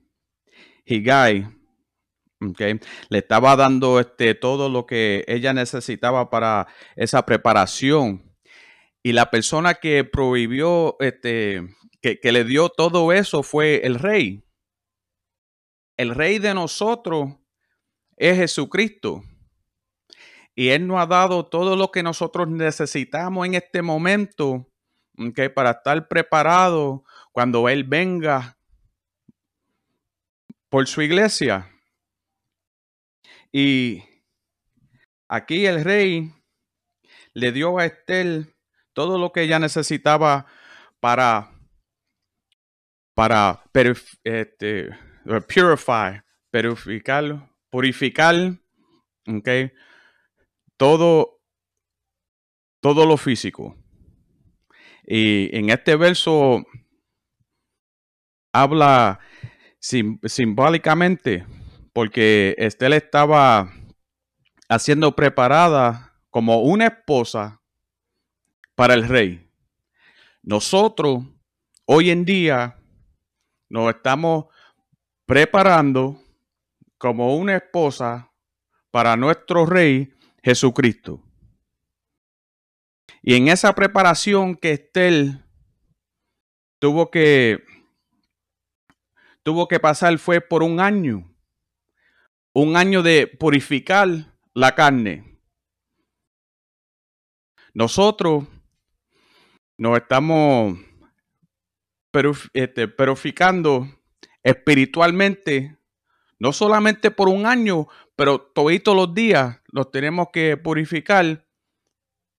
Higai, 0.85 1.61
Okay. 2.43 2.81
Le 3.11 3.19
estaba 3.19 3.55
dando 3.55 4.01
este, 4.01 4.35
todo 4.35 4.71
lo 4.71 4.87
que 4.87 5.25
ella 5.29 5.53
necesitaba 5.53 6.31
para 6.31 6.69
esa 6.97 7.27
preparación. 7.27 8.30
Y 9.03 9.13
la 9.13 9.31
persona 9.31 9.75
que 9.75 10.05
prohibió, 10.05 10.97
este, 11.01 11.75
que, 12.03 12.33
le 12.33 12.45
dio 12.45 12.69
todo 12.69 13.13
eso 13.13 13.43
fue 13.43 13.87
el 13.87 13.95
rey. 13.95 14.45
El 15.97 16.15
rey 16.15 16.39
de 16.39 16.55
nosotros 16.55 17.31
es 18.17 18.37
Jesucristo. 18.37 19.23
Y 20.55 20.69
Él 20.69 20.87
nos 20.87 21.01
ha 21.01 21.07
dado 21.07 21.47
todo 21.47 21.77
lo 21.77 21.91
que 21.91 22.03
nosotros 22.03 22.49
necesitamos 22.49 23.47
en 23.47 23.55
este 23.55 23.81
momento 23.81 24.69
okay, 25.17 25.49
para 25.49 25.71
estar 25.71 26.09
preparado 26.09 27.05
cuando 27.33 27.69
Él 27.69 27.85
venga 27.85 28.59
por 30.69 30.87
su 30.87 31.01
iglesia. 31.01 31.71
Y 33.53 34.05
aquí 35.29 35.65
el 35.65 35.85
rey 35.85 36.33
le 37.33 37.53
dio 37.53 37.79
a 37.79 37.87
Estel 37.87 38.55
todo 38.93 39.19
lo 39.19 39.33
que 39.33 39.43
ella 39.43 39.59
necesitaba 39.59 40.47
para, 41.01 41.51
para 43.15 43.63
este, 44.25 44.91
purify, 45.25 46.21
purificar, 46.51 47.51
purificar, 47.71 48.35
okay, 49.27 49.73
todo, 50.77 51.41
todo 52.81 53.07
lo 53.07 53.17
físico. 53.17 53.77
Y 55.05 55.55
en 55.57 55.71
este 55.71 55.97
verso 55.97 56.65
habla 58.53 59.21
simbólicamente 59.81 61.47
porque 61.93 62.55
Estela 62.59 62.97
estaba 62.97 63.73
haciendo 64.69 65.17
preparada 65.17 66.15
como 66.31 66.63
una 66.63 66.87
esposa 66.87 67.60
para 68.81 68.95
el 68.95 69.07
rey. 69.07 69.47
Nosotros 70.43 71.23
hoy 71.85 72.09
en 72.09 72.25
día 72.25 72.79
nos 73.69 73.95
estamos 73.95 74.47
preparando 75.27 76.19
como 76.97 77.37
una 77.37 77.57
esposa 77.57 78.33
para 78.91 79.19
nuestro 79.19 79.67
rey 79.67 80.15
Jesucristo. 80.43 81.23
Y 83.21 83.35
en 83.35 83.49
esa 83.49 83.75
preparación 83.75 84.57
que 84.57 84.73
Estel 84.73 85.45
tuvo 86.79 87.11
que 87.11 87.63
tuvo 89.43 89.69
que 89.69 89.79
pasar 89.79 90.19
fue 90.19 90.41
por 90.41 90.63
un 90.63 90.81
año 90.81 91.31
un 92.55 92.79
año 92.79 93.03
de 93.03 93.27
purificar 93.27 94.09
la 94.55 94.75
carne. 94.75 95.39
Nosotros 97.75 98.47
nos 99.81 99.97
estamos 99.97 100.79
este, 102.53 102.87
purificando 102.87 103.89
espiritualmente, 104.43 105.79
no 106.39 106.53
solamente 106.53 107.11
por 107.11 107.31
un 107.31 107.47
año, 107.47 107.89
pero 108.15 108.39
todos 108.39 108.95
los 108.95 109.15
días 109.15 109.59
nos 109.73 109.91
tenemos 109.91 110.29
que 110.31 110.59
purificar 110.59 111.47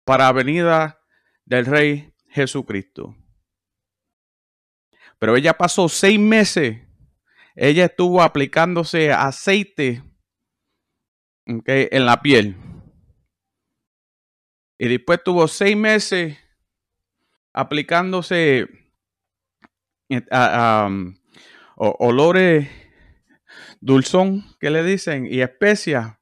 para 0.05 0.25
la 0.25 0.33
venida 0.33 1.01
del 1.43 1.65
Rey 1.65 2.13
Jesucristo. 2.29 3.15
Pero 5.17 5.35
ella 5.35 5.57
pasó 5.57 5.89
seis 5.89 6.19
meses 6.19 6.77
ella 7.55 7.85
estuvo 7.85 8.21
aplicándose 8.21 9.11
aceite 9.11 10.03
en 11.45 12.05
la 12.05 12.21
piel. 12.21 12.55
Y 14.77 14.87
después 14.87 15.23
tuvo 15.23 15.47
seis 15.47 15.75
meses 15.75 16.37
aplicándose 17.53 18.67
eh, 20.09 20.21
um, 20.87 21.15
olores 21.75 22.69
dulzón 23.79 24.43
que 24.59 24.69
le 24.69 24.83
dicen 24.83 25.25
y 25.25 25.41
especias 25.41 26.17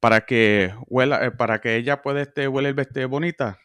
para 0.00 0.24
que 0.24 0.74
huela, 0.86 1.24
eh, 1.26 1.30
para 1.30 1.60
que 1.60 1.76
ella 1.76 2.02
pueda 2.02 2.22
este, 2.22 2.48
huele 2.48 2.74
este 2.80 3.04
bonita, 3.04 3.58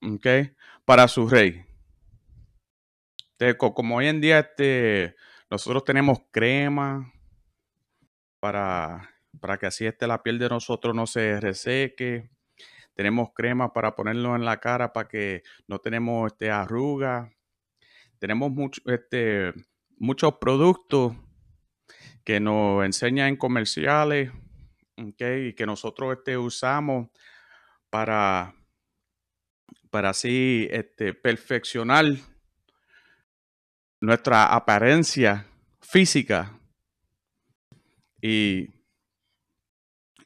okay, 0.00 0.54
para 0.84 1.08
su 1.08 1.28
rey. 1.28 1.64
como 3.58 3.96
hoy 3.96 4.06
en 4.06 4.20
día 4.20 4.38
este 4.38 5.16
nosotros 5.50 5.84
tenemos 5.84 6.18
crema 6.30 7.12
para, 8.40 9.10
para 9.38 9.58
que 9.58 9.66
así 9.66 9.84
esté 9.84 10.06
la 10.06 10.22
piel 10.22 10.38
de 10.38 10.48
nosotros 10.48 10.94
no 10.94 11.06
se 11.06 11.40
reseque. 11.40 12.30
Tenemos 12.94 13.30
crema 13.34 13.72
para 13.72 13.94
ponerlo 13.94 14.36
en 14.36 14.44
la 14.44 14.58
cara 14.58 14.92
para 14.92 15.08
que 15.08 15.42
no 15.66 15.78
tenemos 15.78 16.30
este, 16.30 16.50
arrugas. 16.50 17.30
Tenemos 18.18 18.50
mucho, 18.50 18.82
este, 18.86 19.52
muchos 19.96 20.34
productos 20.34 21.14
que 22.24 22.38
nos 22.38 22.84
enseñan 22.84 23.28
en 23.28 23.36
comerciales 23.36 24.30
y 24.96 25.12
que 25.14 25.66
nosotros 25.66 26.16
este, 26.16 26.36
usamos 26.36 27.08
para, 27.90 28.54
para 29.90 30.10
así 30.10 30.68
este, 30.70 31.14
perfeccionar 31.14 32.04
nuestra 34.00 34.46
apariencia 34.46 35.46
física. 35.80 36.58
Y 38.20 38.68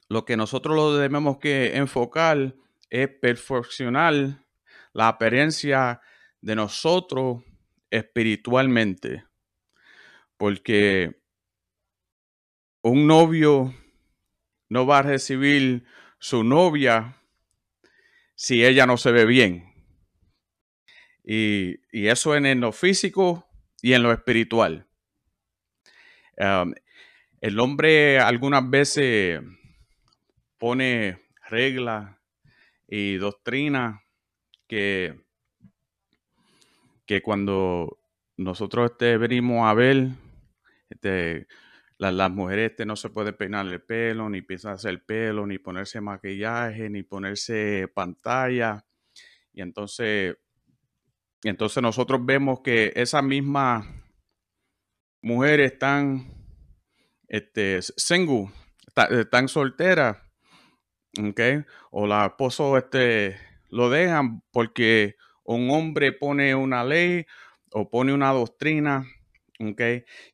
lo 0.09 0.25
que 0.25 0.37
nosotros 0.37 0.75
lo 0.75 0.95
debemos 0.95 1.37
que 1.37 1.75
enfocar 1.75 2.55
es 2.89 3.09
perfeccionar 3.09 4.45
la 4.93 5.09
apariencia 5.09 6.01
de 6.41 6.55
nosotros 6.55 7.43
espiritualmente. 7.89 9.25
Porque 10.37 11.19
un 12.81 13.07
novio 13.07 13.73
no 14.69 14.85
va 14.85 14.99
a 14.99 15.03
recibir 15.03 15.85
su 16.19 16.43
novia 16.43 17.17
si 18.35 18.65
ella 18.65 18.85
no 18.85 18.97
se 18.97 19.11
ve 19.11 19.25
bien. 19.25 19.73
Y, 21.23 21.81
y 21.91 22.07
eso 22.07 22.35
en 22.35 22.61
lo 22.61 22.71
físico 22.71 23.47
y 23.81 23.93
en 23.93 24.03
lo 24.03 24.11
espiritual. 24.11 24.87
el 27.41 27.59
hombre 27.59 28.19
algunas 28.19 28.69
veces 28.69 29.41
pone 30.57 31.21
reglas 31.49 32.17
y 32.87 33.15
doctrinas 33.17 34.01
que, 34.67 35.19
que 37.05 37.21
cuando 37.21 37.99
nosotros 38.37 38.91
este, 38.91 39.17
venimos 39.17 39.67
a 39.67 39.73
ver, 39.73 40.09
este, 40.89 41.47
las 41.97 42.31
mujeres 42.31 42.71
este, 42.71 42.85
no 42.85 42.95
se 42.95 43.09
puede 43.09 43.33
peinar 43.33 43.65
el 43.65 43.81
pelo, 43.81 44.29
ni 44.29 44.41
pintarse 44.41 44.89
el 44.89 45.01
pelo, 45.01 45.47
ni 45.47 45.57
ponerse 45.57 45.99
maquillaje, 45.99 46.89
ni 46.89 47.03
ponerse 47.03 47.87
pantalla. 47.93 48.85
Y 49.51 49.61
entonces, 49.61 50.37
entonces 51.43 51.81
nosotros 51.81 52.23
vemos 52.23 52.59
que 52.61 52.93
esas 52.95 53.23
mismas 53.23 53.87
mujeres 55.21 55.73
están 55.73 56.31
este, 57.27 57.81
single, 57.81 58.51
están 59.09 59.47
solteras, 59.47 60.17
¿ok? 61.17 61.65
O 61.91 62.07
la 62.07 62.27
esposo 62.27 62.77
este, 62.77 63.37
lo 63.69 63.89
dejan 63.89 64.41
porque 64.51 65.15
un 65.43 65.69
hombre 65.69 66.11
pone 66.11 66.55
una 66.55 66.83
ley 66.83 67.25
o 67.71 67.89
pone 67.89 68.13
una 68.13 68.31
doctrina, 68.31 69.05
¿ok? 69.59 69.81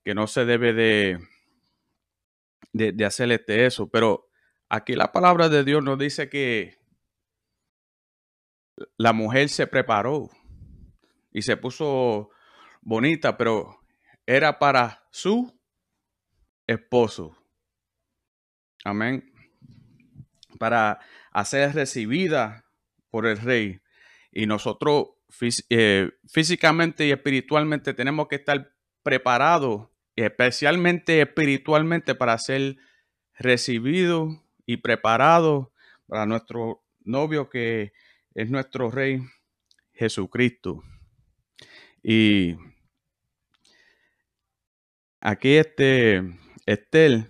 Que 0.04 0.14
no 0.16 0.28
se 0.28 0.46
debe 0.46 0.74
de, 0.74 1.20
de, 2.72 2.92
de 2.92 3.06
hacer 3.06 3.32
este 3.32 3.66
eso. 3.66 3.90
Pero 3.90 4.30
aquí 4.70 4.94
la 4.94 5.12
palabra 5.12 5.50
de 5.50 5.64
Dios 5.64 5.84
nos 5.84 5.98
dice 5.98 6.30
que 6.30 6.78
la 8.98 9.14
mujer 9.14 9.50
se 9.50 9.68
preparó 9.68 10.30
y 11.32 11.42
se 11.42 11.58
puso 11.58 12.30
bonita, 12.82 13.38
pero 13.38 13.80
era 14.26 14.60
para 14.60 15.08
su 15.12 15.60
esposo. 16.68 17.38
Amén. 18.86 19.33
Para 20.64 21.02
hacer 21.34 21.76
recibida 21.76 22.64
por 23.10 23.26
el 23.26 23.38
rey. 23.38 23.82
Y 24.32 24.46
nosotros 24.46 25.08
eh, 25.70 26.10
físicamente 26.26 27.06
y 27.06 27.12
espiritualmente 27.12 27.94
tenemos 27.94 28.30
que 28.30 28.38
estar 28.38 28.72
preparados, 29.04 29.90
especialmente 30.16 31.20
espiritualmente, 31.20 32.16
para 32.16 32.38
ser 32.38 32.78
recibidos 33.38 34.40
y 34.66 34.78
preparados 34.78 35.68
para 36.08 36.26
nuestro 36.26 36.82
novio 37.04 37.50
que 37.50 37.92
es 38.34 38.50
nuestro 38.50 38.90
rey 38.90 39.20
Jesucristo. 39.92 40.82
Y 42.02 42.56
aquí 45.20 45.58
este 45.58 46.24
Estel, 46.66 47.28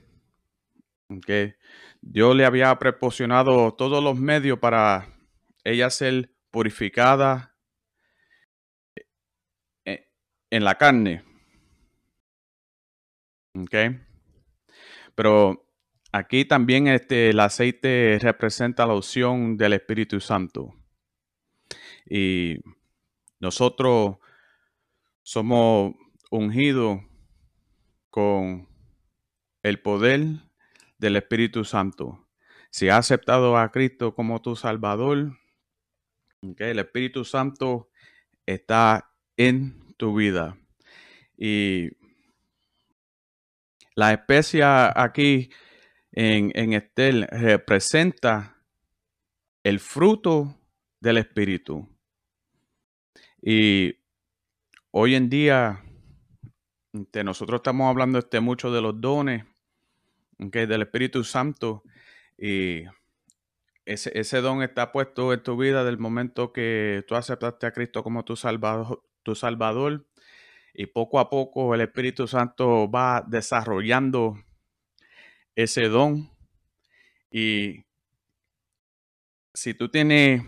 que 1.25 1.55
Dios 2.05 2.35
le 2.35 2.45
había 2.45 2.77
proporcionado 2.77 3.73
todos 3.73 4.03
los 4.03 4.19
medios 4.19 4.59
para 4.59 5.07
ella 5.63 5.89
ser 5.89 6.29
purificada 6.51 7.55
eh, 9.85 10.09
en 10.51 10.63
la 10.63 10.75
carne. 10.75 11.23
Okay. 13.55 13.99
Pero 15.15 15.65
aquí 16.11 16.43
también 16.45 16.87
este, 16.87 17.29
el 17.29 17.39
aceite 17.39 18.19
representa 18.21 18.85
la 18.85 18.93
opción 18.93 19.55
del 19.55 19.73
Espíritu 19.73 20.19
Santo. 20.19 20.75
Y 22.07 22.57
nosotros 23.39 24.17
somos 25.21 25.95
ungidos 26.29 26.99
con 28.09 28.67
el 29.63 29.79
poder 29.81 30.19
del 31.03 31.17
Espíritu 31.17 31.65
Santo. 31.65 32.25
Si 32.69 32.87
has 32.87 32.99
aceptado 32.99 33.57
a 33.57 33.69
Cristo 33.71 34.15
como 34.15 34.41
tu 34.41 34.55
Salvador, 34.55 35.37
el 36.41 36.79
Espíritu 36.79 37.25
Santo 37.25 37.89
está 38.45 39.11
en 39.35 39.93
tu 39.97 40.15
vida. 40.15 40.57
Y 41.37 41.89
la 43.95 44.13
especia 44.13 44.93
aquí 44.95 45.51
en, 46.13 46.51
en 46.55 46.71
Estel 46.71 47.27
representa 47.29 48.55
el 49.61 49.81
fruto 49.81 50.57
del 51.01 51.17
Espíritu. 51.17 51.89
Y 53.41 53.97
hoy 54.91 55.15
en 55.15 55.29
día, 55.29 55.83
este, 56.93 57.25
nosotros 57.25 57.57
estamos 57.59 57.89
hablando 57.89 58.19
este, 58.19 58.39
mucho 58.39 58.71
de 58.71 58.81
los 58.81 59.01
dones 59.01 59.43
del 60.37 60.81
Espíritu 60.81 61.23
Santo. 61.23 61.83
Y 62.37 62.83
ese, 63.85 64.11
ese, 64.17 64.41
don 64.41 64.61
está 64.61 64.91
puesto 64.91 65.33
en 65.33 65.43
tu 65.43 65.57
vida 65.57 65.83
del 65.83 65.97
momento 65.97 66.53
que 66.53 67.03
tú 67.07 67.15
aceptaste 67.15 67.65
a 67.65 67.71
Cristo 67.71 68.03
como 68.03 68.25
tu 68.25 68.35
salvador, 68.35 69.03
tu 69.23 69.35
salvador. 69.35 70.05
Y 70.73 70.87
poco 70.87 71.19
a 71.19 71.29
poco 71.29 71.75
el 71.75 71.81
Espíritu 71.81 72.27
Santo 72.27 72.89
va 72.89 73.23
desarrollando 73.27 74.37
ese 75.55 75.87
don. 75.87 76.31
Y 77.31 77.85
si 79.53 79.73
tú 79.73 79.89
tienes 79.89 80.43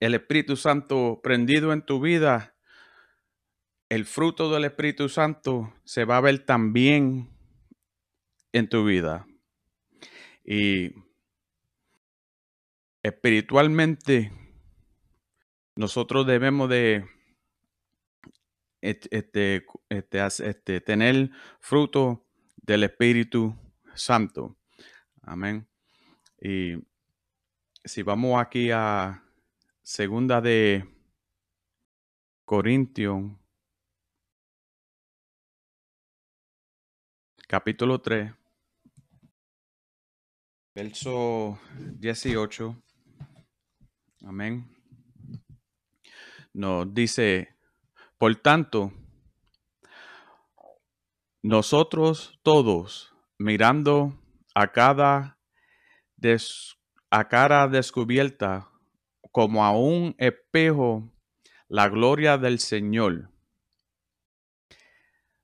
el 0.00 0.14
Espíritu 0.14 0.56
Santo 0.56 1.20
prendido 1.22 1.72
en 1.72 1.82
tu 1.82 2.00
vida, 2.00 2.54
el 3.88 4.04
fruto 4.04 4.52
del 4.52 4.64
Espíritu 4.64 5.08
Santo 5.08 5.72
se 5.84 6.04
va 6.04 6.18
a 6.18 6.22
ver 6.22 6.44
también 6.44 7.30
en 8.58 8.68
tu 8.68 8.84
vida. 8.84 9.26
Y 10.44 10.92
espiritualmente, 13.02 14.32
nosotros 15.76 16.26
debemos 16.26 16.68
de 16.68 17.06
este, 18.80 19.66
este, 19.88 20.26
este, 20.26 20.80
tener 20.80 21.30
fruto 21.60 22.26
del 22.56 22.84
Espíritu 22.84 23.56
Santo. 23.94 24.56
Amén. 25.22 25.68
Y 26.40 26.74
si 27.84 28.02
vamos 28.02 28.40
aquí 28.40 28.70
a 28.70 29.24
Segunda 29.82 30.40
de 30.40 30.86
Corintios, 32.44 33.22
capítulo 37.48 38.00
3, 38.00 38.37
verso 40.78 41.58
18. 41.98 42.76
Amén. 44.24 44.64
Nos 46.54 46.94
dice, 46.94 47.48
por 48.16 48.36
tanto, 48.36 48.92
nosotros 51.42 52.38
todos, 52.44 53.12
mirando 53.38 54.22
a 54.54 54.70
cada 54.70 55.36
a 57.10 57.26
cara 57.26 57.66
descubierta 57.66 58.68
como 59.32 59.64
a 59.64 59.72
un 59.72 60.14
espejo 60.18 61.12
la 61.66 61.88
gloria 61.88 62.38
del 62.38 62.60
Señor. 62.60 63.32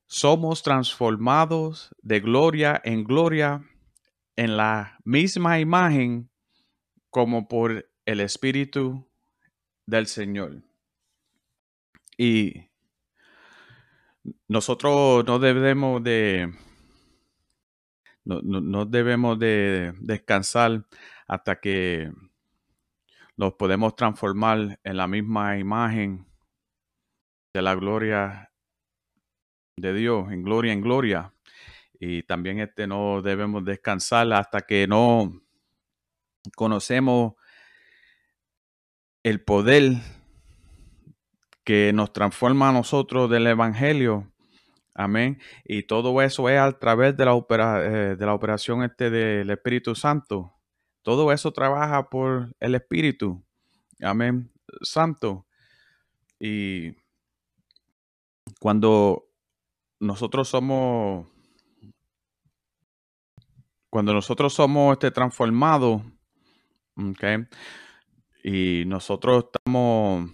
Somos 0.07 0.63
transformados 0.63 1.93
de 2.03 2.21
gloria 2.21 2.81
en 2.85 3.03
gloria 3.03 3.69
en 4.37 4.57
la 4.57 4.99
misma 5.05 5.61
imagen 5.61 6.31
como 7.11 7.49
por 7.49 7.89
el 8.05 8.21
Espíritu 8.21 9.09
del 9.87 10.07
Señor. 10.07 10.63
Y 12.17 12.71
nosotros 14.49 15.25
no 15.27 15.39
debemos 15.39 16.03
de 16.03 16.53
no, 18.25 18.41
no 18.41 18.87
debemos 18.87 19.39
de 19.39 19.93
descansar 20.01 20.87
hasta 21.27 21.61
que 21.61 22.11
nos 23.37 23.55
podemos 23.55 23.95
transformar 23.97 24.79
en 24.83 24.97
la 24.97 25.07
misma 25.07 25.59
imagen 25.59 26.27
de 27.53 27.63
la 27.63 27.75
gloria 27.75 28.51
de 29.77 29.93
Dios, 29.93 30.31
en 30.33 30.43
gloria 30.43 30.73
en 30.73 30.81
gloria. 30.81 31.34
Y 31.99 32.23
también 32.25 32.61
este 32.61 32.87
no 32.87 33.23
debemos 33.23 33.65
descansar 33.65 34.33
hasta 34.33 34.63
que 34.63 34.87
no 34.87 35.41
conocemos 36.57 37.35
el 39.23 39.43
poder 39.43 39.93
que 41.65 41.93
nos 41.95 42.13
transforma 42.13 42.69
a 42.69 42.73
nosotros 42.73 43.31
del 43.31 43.47
Evangelio. 43.47 44.31
Amén. 44.95 45.41
Y 45.65 45.85
todo 45.85 46.21
eso 46.23 46.49
es 46.49 46.61
a 46.61 46.79
través 46.79 47.17
de 47.17 47.25
la, 47.25 47.33
eh, 47.33 48.17
de 48.17 48.27
la 48.27 48.35
operación 48.35 48.85
este 48.85 49.11
del 49.11 49.51
Espíritu 49.51 49.95
Santo. 49.95 50.53
Todo 51.03 51.33
eso 51.33 51.53
trabaja 51.53 52.09
por 52.09 52.55
el 52.61 52.75
Espíritu. 52.75 53.43
Amén. 54.01 54.53
Santo. 54.83 55.47
Y 56.39 56.93
cuando 58.61 59.27
nosotros 60.01 60.49
somos, 60.49 61.27
cuando 63.95 64.13
nosotros 64.13 64.53
somos 64.53 64.95
este, 64.95 65.13
transformados, 65.13 66.03
y 68.43 68.83
nosotros 68.87 69.45
estamos 69.45 70.33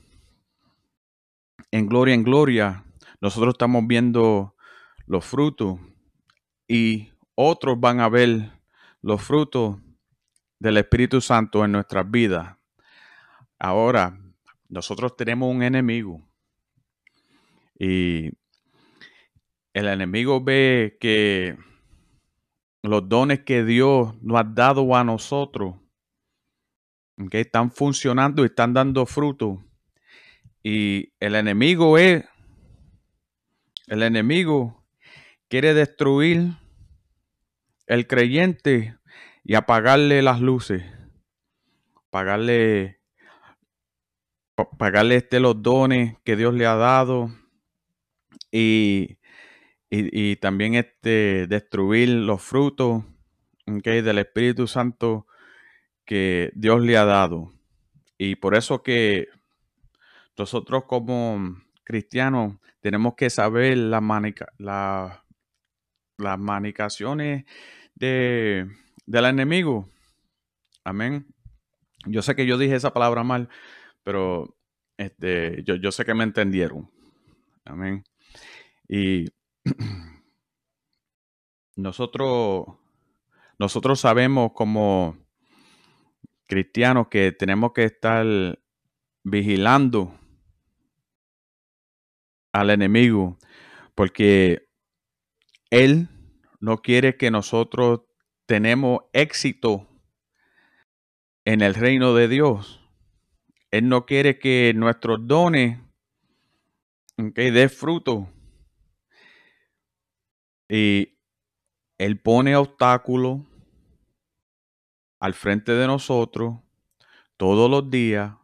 en 1.71 1.87
gloria 1.87 2.15
en 2.15 2.23
gloria, 2.23 2.87
nosotros 3.21 3.53
estamos 3.53 3.87
viendo 3.87 4.57
los 5.05 5.27
frutos 5.27 5.79
y 6.67 7.13
otros 7.35 7.79
van 7.79 8.01
a 8.01 8.09
ver 8.09 8.51
los 9.03 9.21
frutos 9.21 9.77
del 10.59 10.79
Espíritu 10.79 11.21
Santo 11.21 11.63
en 11.63 11.73
nuestras 11.73 12.11
vidas. 12.11 12.57
Ahora, 13.59 14.19
nosotros 14.71 15.15
tenemos 15.19 15.55
un 15.55 15.63
enemigo 15.63 16.27
y 17.79 18.31
el 19.75 19.87
enemigo 19.87 20.43
ve 20.43 20.97
que 20.99 21.59
los 22.83 23.09
dones 23.09 23.41
que 23.41 23.65
Dios 23.65 24.15
nos 24.23 24.41
ha 24.41 24.45
dado 24.45 24.95
a 24.97 25.05
nosotros, 25.05 25.77
que 27.31 27.41
están 27.41 27.71
funcionando 27.71 28.43
y 28.43 28.47
están 28.47 28.73
dando 28.73 29.05
fruto. 29.07 29.63
Y 30.63 31.13
el 31.21 31.35
enemigo 31.35 31.99
es, 31.99 32.25
el 33.87 34.03
enemigo 34.03 34.85
quiere 35.49 35.75
destruir 35.75 36.53
el 37.87 38.07
creyente 38.07 38.97
y 39.45 39.55
apagarle 39.55 40.23
las 40.23 40.41
luces, 40.41 40.85
apagarle, 42.09 43.01
apagarle 44.57 45.17
este, 45.17 45.41
los 45.41 45.61
dones 45.63 46.17
que 46.25 46.37
Dios 46.37 46.55
le 46.55 46.67
ha 46.67 46.77
dado 46.77 47.31
y, 48.53 49.20
y, 49.91 50.37
también 50.37 50.77
este, 50.77 51.49
destruir 51.49 52.11
los 52.11 52.41
frutos 52.41 53.05
del 53.67 54.19
Espíritu 54.19 54.69
Santo 54.69 55.27
que 56.05 56.53
Dios 56.55 56.81
le 56.81 56.97
ha 56.97 57.05
dado. 57.05 57.53
Y 58.17 58.37
por 58.37 58.55
eso 58.55 58.83
que 58.83 59.29
nosotros 60.39 60.85
como 60.85 61.57
cristianos 61.85 62.57
tenemos 62.81 63.15
que 63.15 63.31
saber 63.31 63.77
la 63.77 64.01
la, 64.59 65.25
las 66.19 66.39
manicaciones 66.39 67.45
de, 67.95 68.69
del 69.07 69.25
enemigo. 69.25 69.89
Amén. 70.85 71.27
Yo 72.07 72.23
sé 72.23 72.35
que 72.35 72.47
yo 72.47 72.59
dije 72.59 72.77
esa 72.77 72.93
palabra 72.93 73.23
mal, 73.25 73.49
pero 74.03 74.57
este, 74.97 75.63
yo, 75.65 75.75
yo 75.75 75.93
sé 75.93 76.05
que 76.05 76.15
me 76.15 76.25
entendieron. 76.25 76.91
Amén. 77.65 78.05
Y 78.89 79.27
nosotros, 81.77 82.67
nosotros 83.59 84.01
sabemos 84.01 84.53
como 84.55 85.17
cristianos 86.47 87.09
que 87.09 87.33
tenemos 87.33 87.73
que 87.73 87.85
estar 87.85 88.27
vigilando 89.23 90.19
al 92.53 92.71
enemigo 92.71 93.39
porque 93.95 94.69
él 95.71 96.09
no 96.61 96.79
quiere 96.79 97.17
que 97.17 97.31
nosotros 97.31 98.01
tenemos 98.47 99.03
éxito 99.13 99.87
en 101.45 101.61
el 101.61 101.75
reino 101.75 102.15
de 102.15 102.29
Dios. 102.29 102.81
Él 103.71 103.89
no 103.89 104.07
quiere 104.07 104.39
que 104.39 104.73
nuestros 104.75 105.27
dones 105.27 105.79
que 107.35 107.53
dé 107.53 107.69
fruto. 107.69 108.29
Y 110.71 111.19
Él 111.99 112.21
pone 112.21 112.55
obstáculos 112.55 113.41
al 115.19 115.35
frente 115.35 115.73
de 115.73 115.89
nosotros 115.89 116.61
todos 117.37 117.69
los 117.69 117.91
días 117.91 118.37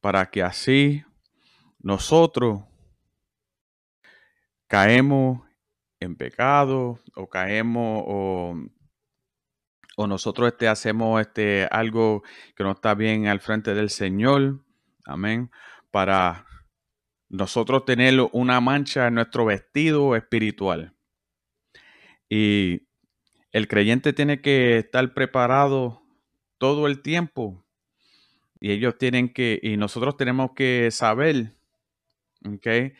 para 0.00 0.30
que 0.30 0.42
así 0.42 1.04
nosotros 1.78 2.62
caemos 4.66 5.42
en 6.00 6.16
pecado 6.16 7.00
o 7.14 7.28
caemos 7.28 8.02
o, 8.06 8.56
o 9.96 10.06
nosotros 10.06 10.48
este, 10.48 10.68
hacemos 10.68 11.20
este, 11.20 11.68
algo 11.70 12.22
que 12.56 12.64
no 12.64 12.72
está 12.72 12.94
bien 12.94 13.26
al 13.26 13.40
frente 13.40 13.74
del 13.74 13.90
Señor. 13.90 14.64
Amén. 15.04 15.50
Para 15.90 16.46
nosotros 17.28 17.84
tener 17.84 18.18
una 18.32 18.58
mancha 18.62 19.08
en 19.08 19.14
nuestro 19.14 19.44
vestido 19.44 20.16
espiritual. 20.16 20.97
Y 22.28 22.88
el 23.52 23.68
creyente 23.68 24.12
tiene 24.12 24.40
que 24.40 24.78
estar 24.78 25.14
preparado 25.14 26.02
todo 26.58 26.86
el 26.86 27.02
tiempo. 27.02 27.64
Y 28.60 28.72
ellos 28.72 28.98
tienen 28.98 29.32
que, 29.32 29.60
y 29.62 29.76
nosotros 29.76 30.16
tenemos 30.16 30.52
que 30.54 30.90
saber, 30.90 31.56
¿ok? 32.44 32.92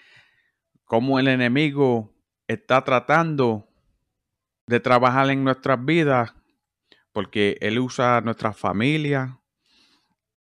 Cómo 0.84 1.18
el 1.18 1.28
enemigo 1.28 2.14
está 2.46 2.82
tratando 2.84 3.68
de 4.66 4.80
trabajar 4.80 5.28
en 5.30 5.44
nuestras 5.44 5.84
vidas, 5.84 6.34
porque 7.12 7.58
él 7.60 7.78
usa 7.78 8.18
a 8.18 8.20
nuestra 8.20 8.52
familia, 8.52 9.40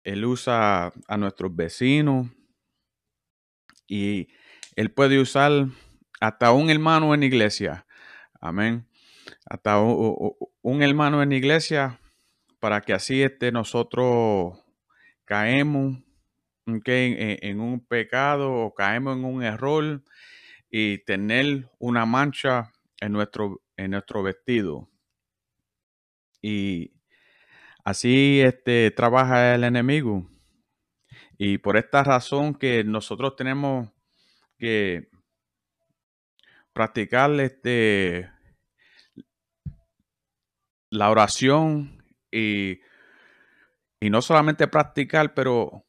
él 0.04 0.26
usa 0.26 0.92
a 1.08 1.18
nuestros 1.18 1.56
vecinos, 1.56 2.30
y 3.88 4.28
él 4.76 4.92
puede 4.92 5.20
usar 5.20 5.68
hasta 6.20 6.52
un 6.52 6.70
hermano 6.70 7.14
en 7.14 7.24
iglesia. 7.24 7.87
Amén. 8.40 8.88
Hasta 9.46 9.80
un, 9.80 10.82
hermano 10.84 11.24
en 11.24 11.32
iglesia 11.32 12.00
para 12.60 12.82
que 12.82 12.94
así 12.94 13.22
este, 13.22 13.52
nosotros 13.52 14.60
caemos 15.26 15.98
en, 16.66 17.60
un 17.60 17.80
pecado 17.86 18.52
o 18.52 18.74
caemos 18.74 19.18
en 19.18 19.26
un 19.26 19.44
error 19.44 20.04
y 20.70 21.00
tener 21.00 21.70
una 21.80 22.06
mancha 22.06 22.74
en 23.00 23.14
nuestro, 23.14 23.62
en 23.76 23.92
nuestro 23.92 24.24
vestido. 24.24 24.90
Y 26.42 26.94
así 27.84 28.42
este, 28.42 28.92
trabaja 28.92 29.56
el 29.56 29.64
enemigo. 29.64 30.30
Y 31.38 31.58
por 31.58 31.78
esta 31.78 32.04
razón 32.04 32.56
que 32.56 32.84
nosotros 32.84 33.36
tenemos 33.36 33.90
que 34.58 35.10
practicar 36.78 37.32
este, 37.40 38.30
la 40.92 41.10
oración 41.10 42.04
y, 42.32 42.82
y 44.00 44.12
no 44.12 44.22
solamente 44.22 44.68
practicar, 44.68 45.34
pero 45.34 45.88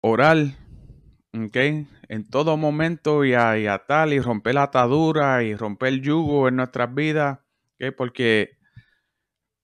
orar, 0.00 0.38
En 2.08 2.28
todo 2.28 2.56
momento 2.56 3.24
y 3.24 3.34
a, 3.34 3.84
tal, 3.86 4.12
y 4.12 4.18
romper 4.18 4.56
la 4.56 4.64
atadura 4.64 5.44
y 5.44 5.54
romper 5.54 5.90
el 5.90 6.02
yugo 6.02 6.48
en 6.48 6.56
nuestras 6.56 6.92
vidas, 6.92 7.38
Porque 7.96 8.58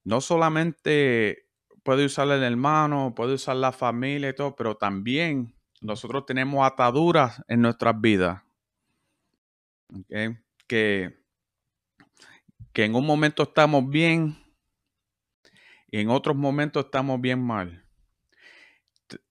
no 0.05 0.21
solamente 0.21 1.49
puede 1.83 2.05
usar 2.05 2.29
el 2.29 2.45
hermano, 2.45 3.15
puede 3.17 3.35
usar 3.35 3.57
la 3.57 3.73
familia 3.73 4.29
y 4.29 4.35
todo, 4.37 4.55
pero 4.55 4.77
también 4.77 5.57
nosotros 5.81 6.25
tenemos 6.25 6.65
ataduras 6.65 7.43
en 7.49 7.63
nuestras 7.63 8.01
vidas. 8.01 8.43
Que, 10.09 11.19
que 12.73 12.85
en 12.85 12.95
un 12.95 13.07
momento 13.07 13.43
estamos 13.43 13.89
bien 13.89 14.37
y 15.91 15.99
en 15.99 16.09
otros 16.09 16.37
momentos 16.37 16.85
estamos 16.85 17.21
bien 17.21 17.43
mal. 17.43 17.85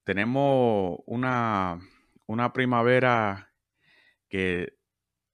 tenemos 0.04 1.00
una, 1.06 1.80
una 2.26 2.52
primavera 2.52 3.54
que 4.28 4.74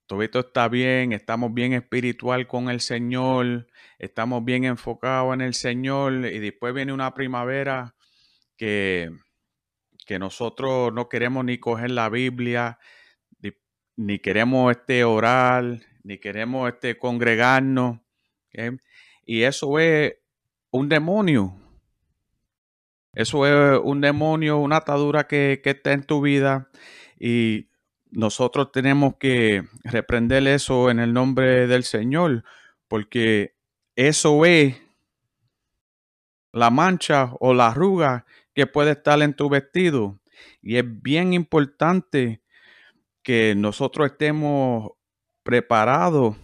todo 0.06 0.22
está 0.22 0.68
bien, 0.68 1.14
estamos 1.14 1.54
bien 1.54 1.74
espiritual 1.74 2.46
con 2.46 2.70
el 2.70 2.80
Señor, 2.80 3.68
estamos 3.98 4.46
bien 4.46 4.66
enfocados 4.66 5.34
en 5.34 5.42
el 5.42 5.56
Señor 5.56 6.14
y 6.14 6.40
después 6.40 6.76
viene 6.76 6.94
una 6.94 7.16
primavera 7.16 7.96
que, 8.56 9.10
que 10.06 10.20
nosotros 10.20 10.94
no 10.94 11.10
queremos 11.10 11.44
ni 11.44 11.58
coger 11.58 11.90
la 11.90 12.10
Biblia, 12.10 12.78
ni, 13.96 14.20
queremos 14.20 14.72
este 14.72 15.04
orar, 15.04 15.80
ni 16.04 16.18
queremos 16.18 16.70
este 16.70 16.98
congregarnos. 16.98 18.00
Y 19.26 19.44
eso 19.44 19.80
es 19.80 20.16
un 20.72 20.90
demonio. 20.90 21.56
Eso 23.14 23.46
es 23.46 23.80
un 23.84 24.02
demonio, 24.02 24.58
una 24.58 24.78
atadura 24.78 25.26
que, 25.26 25.62
que 25.64 25.72
está 25.72 25.94
en 25.94 26.04
tu 26.04 26.22
vida 26.22 26.70
y 27.20 27.70
nosotros 28.12 28.72
tenemos 28.72 29.16
que 29.18 29.64
reprender 29.84 30.48
eso 30.48 30.90
en 30.90 31.00
el 31.00 31.14
nombre 31.14 31.68
del 31.68 31.84
Señor, 31.84 32.44
porque 32.88 33.56
eso 33.96 34.46
es 34.46 34.76
la 36.52 36.70
mancha 36.70 37.32
o 37.40 37.54
la 37.54 37.68
arruga 37.68 38.26
que 38.54 38.68
puede 38.68 38.92
estar 38.92 39.22
en 39.22 39.34
tu 39.34 39.50
vestido. 39.50 40.20
Y 40.62 40.78
es 40.78 40.86
bien 41.02 41.34
importante 41.34 42.42
que 43.26 43.56
nosotros 43.56 44.12
estemos 44.12 44.92
preparados 45.42 46.38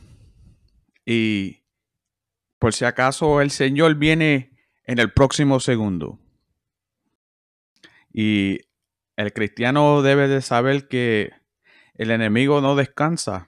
y, 1.05 1.63
por 2.57 2.73
si 2.73 2.85
acaso 2.85 3.39
el 3.39 3.51
Señor 3.51 3.95
viene 3.95 4.57
en 4.85 4.97
el 4.97 5.13
próximo 5.13 5.59
segundo. 5.59 6.19
Y 8.11 8.61
el 9.15 9.31
cristiano 9.31 10.01
debe 10.01 10.27
de 10.27 10.41
saber 10.41 10.87
que 10.87 11.31
el 11.93 12.09
enemigo 12.09 12.61
no 12.61 12.75
descansa. 12.75 13.47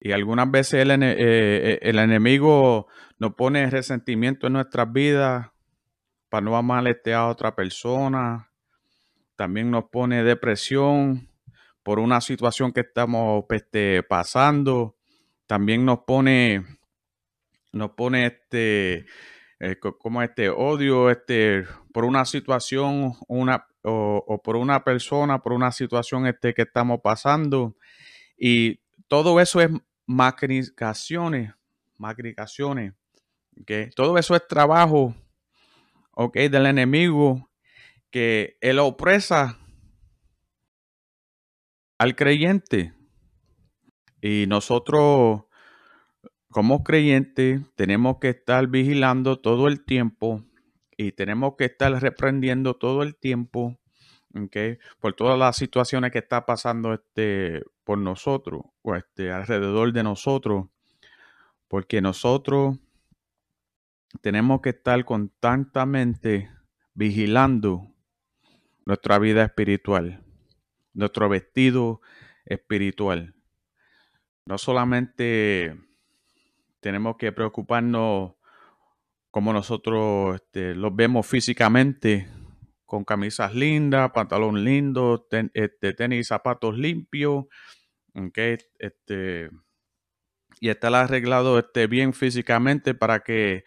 Y 0.00 0.12
algunas 0.12 0.50
veces 0.50 0.88
el, 0.88 0.90
eh, 0.90 1.16
eh, 1.18 1.78
el 1.82 1.98
enemigo 1.98 2.86
nos 3.18 3.34
pone 3.34 3.68
resentimiento 3.68 4.46
en 4.46 4.54
nuestras 4.54 4.90
vidas 4.90 5.50
para 6.30 6.40
no 6.40 6.56
amalestear 6.56 7.20
a 7.20 7.28
otra 7.28 7.54
persona. 7.54 8.50
También 9.36 9.70
nos 9.70 9.84
pone 9.90 10.24
depresión 10.24 11.28
por 11.88 12.00
una 12.00 12.20
situación 12.20 12.70
que 12.70 12.80
estamos 12.80 13.46
este, 13.48 14.02
pasando. 14.02 14.94
También 15.46 15.86
nos 15.86 16.00
pone, 16.00 16.62
nos 17.72 17.92
pone 17.92 18.26
este, 18.26 19.06
eh, 19.58 19.76
como 19.98 20.20
este 20.20 20.50
odio, 20.50 21.08
este, 21.08 21.64
por 21.94 22.04
una 22.04 22.26
situación, 22.26 23.14
una, 23.26 23.66
o, 23.84 24.38
por 24.44 24.56
una 24.56 24.84
persona, 24.84 25.38
por 25.38 25.54
una 25.54 25.72
situación 25.72 26.26
este, 26.26 26.52
que 26.52 26.60
estamos 26.60 27.00
pasando. 27.02 27.74
Y 28.36 28.80
todo 29.06 29.40
eso 29.40 29.62
es 29.62 29.70
macricaciones, 30.04 31.54
macricaciones. 31.96 32.92
que 33.64 33.88
Todo 33.96 34.18
eso 34.18 34.36
es 34.36 34.46
trabajo 34.46 35.14
okay, 36.10 36.48
del 36.50 36.66
enemigo 36.66 37.48
que 38.10 38.58
él 38.60 38.78
opresa 38.78 39.58
al 41.98 42.14
creyente. 42.16 42.94
Y 44.20 44.46
nosotros, 44.48 45.42
como 46.48 46.82
creyentes, 46.82 47.60
tenemos 47.76 48.18
que 48.18 48.30
estar 48.30 48.66
vigilando 48.68 49.38
todo 49.40 49.68
el 49.68 49.84
tiempo 49.84 50.44
y 50.96 51.12
tenemos 51.12 51.54
que 51.56 51.66
estar 51.66 51.92
reprendiendo 52.00 52.74
todo 52.74 53.02
el 53.04 53.14
tiempo, 53.14 53.78
okay, 54.34 54.78
por 54.98 55.14
todas 55.14 55.38
las 55.38 55.56
situaciones 55.56 56.10
que 56.10 56.18
está 56.18 56.44
pasando 56.44 56.92
este, 56.92 57.62
por 57.84 57.98
nosotros 57.98 58.62
o 58.82 58.96
este, 58.96 59.30
alrededor 59.30 59.92
de 59.92 60.02
nosotros, 60.02 60.66
porque 61.68 62.00
nosotros 62.00 62.78
tenemos 64.20 64.60
que 64.60 64.70
estar 64.70 65.04
constantemente 65.04 66.50
vigilando 66.94 67.94
nuestra 68.84 69.20
vida 69.20 69.44
espiritual, 69.44 70.24
nuestro 70.98 71.28
vestido 71.28 72.00
espiritual. 72.44 73.34
No 74.44 74.58
solamente 74.58 75.76
tenemos 76.80 77.16
que 77.16 77.30
preocuparnos 77.30 78.32
como 79.30 79.52
nosotros 79.52 80.34
este, 80.34 80.74
los 80.74 80.94
vemos 80.96 81.26
físicamente, 81.26 82.28
con 82.84 83.04
camisas 83.04 83.54
lindas, 83.54 84.10
pantalón 84.12 84.64
lindo, 84.64 85.28
este, 85.52 85.92
tenis 85.92 86.26
zapatos 86.26 86.76
limpios, 86.76 87.44
este, 88.78 89.50
y 90.60 90.68
estar 90.68 90.94
arreglado 90.94 91.58
este, 91.58 91.86
bien 91.86 92.12
físicamente 92.12 92.94
para 92.94 93.20
que 93.20 93.64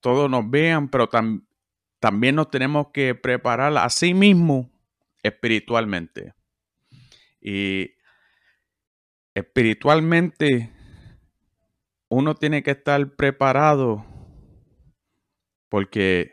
todos 0.00 0.30
nos 0.30 0.48
vean, 0.48 0.88
pero 0.88 1.08
también 1.98 2.36
nos 2.36 2.50
tenemos 2.50 2.88
que 2.92 3.14
preparar 3.14 3.76
a 3.76 3.88
sí 3.88 4.14
mismo 4.14 4.71
espiritualmente. 5.22 6.34
Y 7.40 7.94
espiritualmente 9.34 10.72
uno 12.08 12.34
tiene 12.34 12.62
que 12.62 12.72
estar 12.72 13.16
preparado 13.16 14.04
porque 15.68 16.32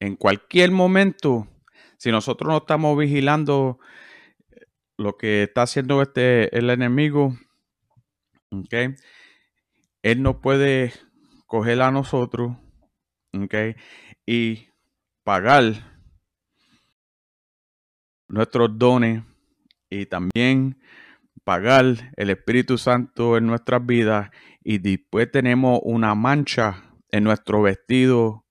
en 0.00 0.14
cualquier 0.14 0.70
momento, 0.70 1.48
si 1.96 2.12
nosotros 2.12 2.48
no 2.48 2.58
estamos 2.58 2.96
vigilando 2.96 3.80
lo 4.96 5.16
que 5.16 5.42
está 5.44 5.62
haciendo 5.62 6.00
este 6.02 6.56
el 6.56 6.70
enemigo, 6.70 7.36
okay, 8.50 8.94
él 10.02 10.22
no 10.22 10.40
puede 10.40 10.92
coger 11.46 11.82
a 11.82 11.90
nosotros 11.90 12.56
Okay. 13.34 13.76
Y 14.26 14.68
pagar 15.22 15.97
nuestros 18.28 18.78
dones 18.78 19.22
y 19.90 20.06
también 20.06 20.80
pagar 21.44 22.12
el 22.16 22.30
Espíritu 22.30 22.78
Santo 22.78 23.36
en 23.36 23.46
nuestras 23.46 23.84
vidas 23.84 24.30
y 24.62 24.78
después 24.78 25.30
tenemos 25.30 25.80
una 25.82 26.14
mancha 26.14 26.94
en 27.10 27.24
nuestro 27.24 27.62
vestido 27.62 28.44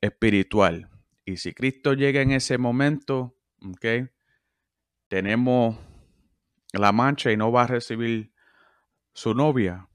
espiritual. 0.00 0.88
Y 1.24 1.36
si 1.36 1.52
Cristo 1.52 1.92
llega 1.92 2.22
en 2.22 2.32
ese 2.32 2.56
momento, 2.56 3.36
okay, 3.74 4.08
tenemos 5.08 5.76
la 6.72 6.92
mancha 6.92 7.30
y 7.30 7.36
no 7.36 7.52
va 7.52 7.64
a 7.64 7.66
recibir 7.66 8.32
su 9.12 9.34
novia. 9.34 9.88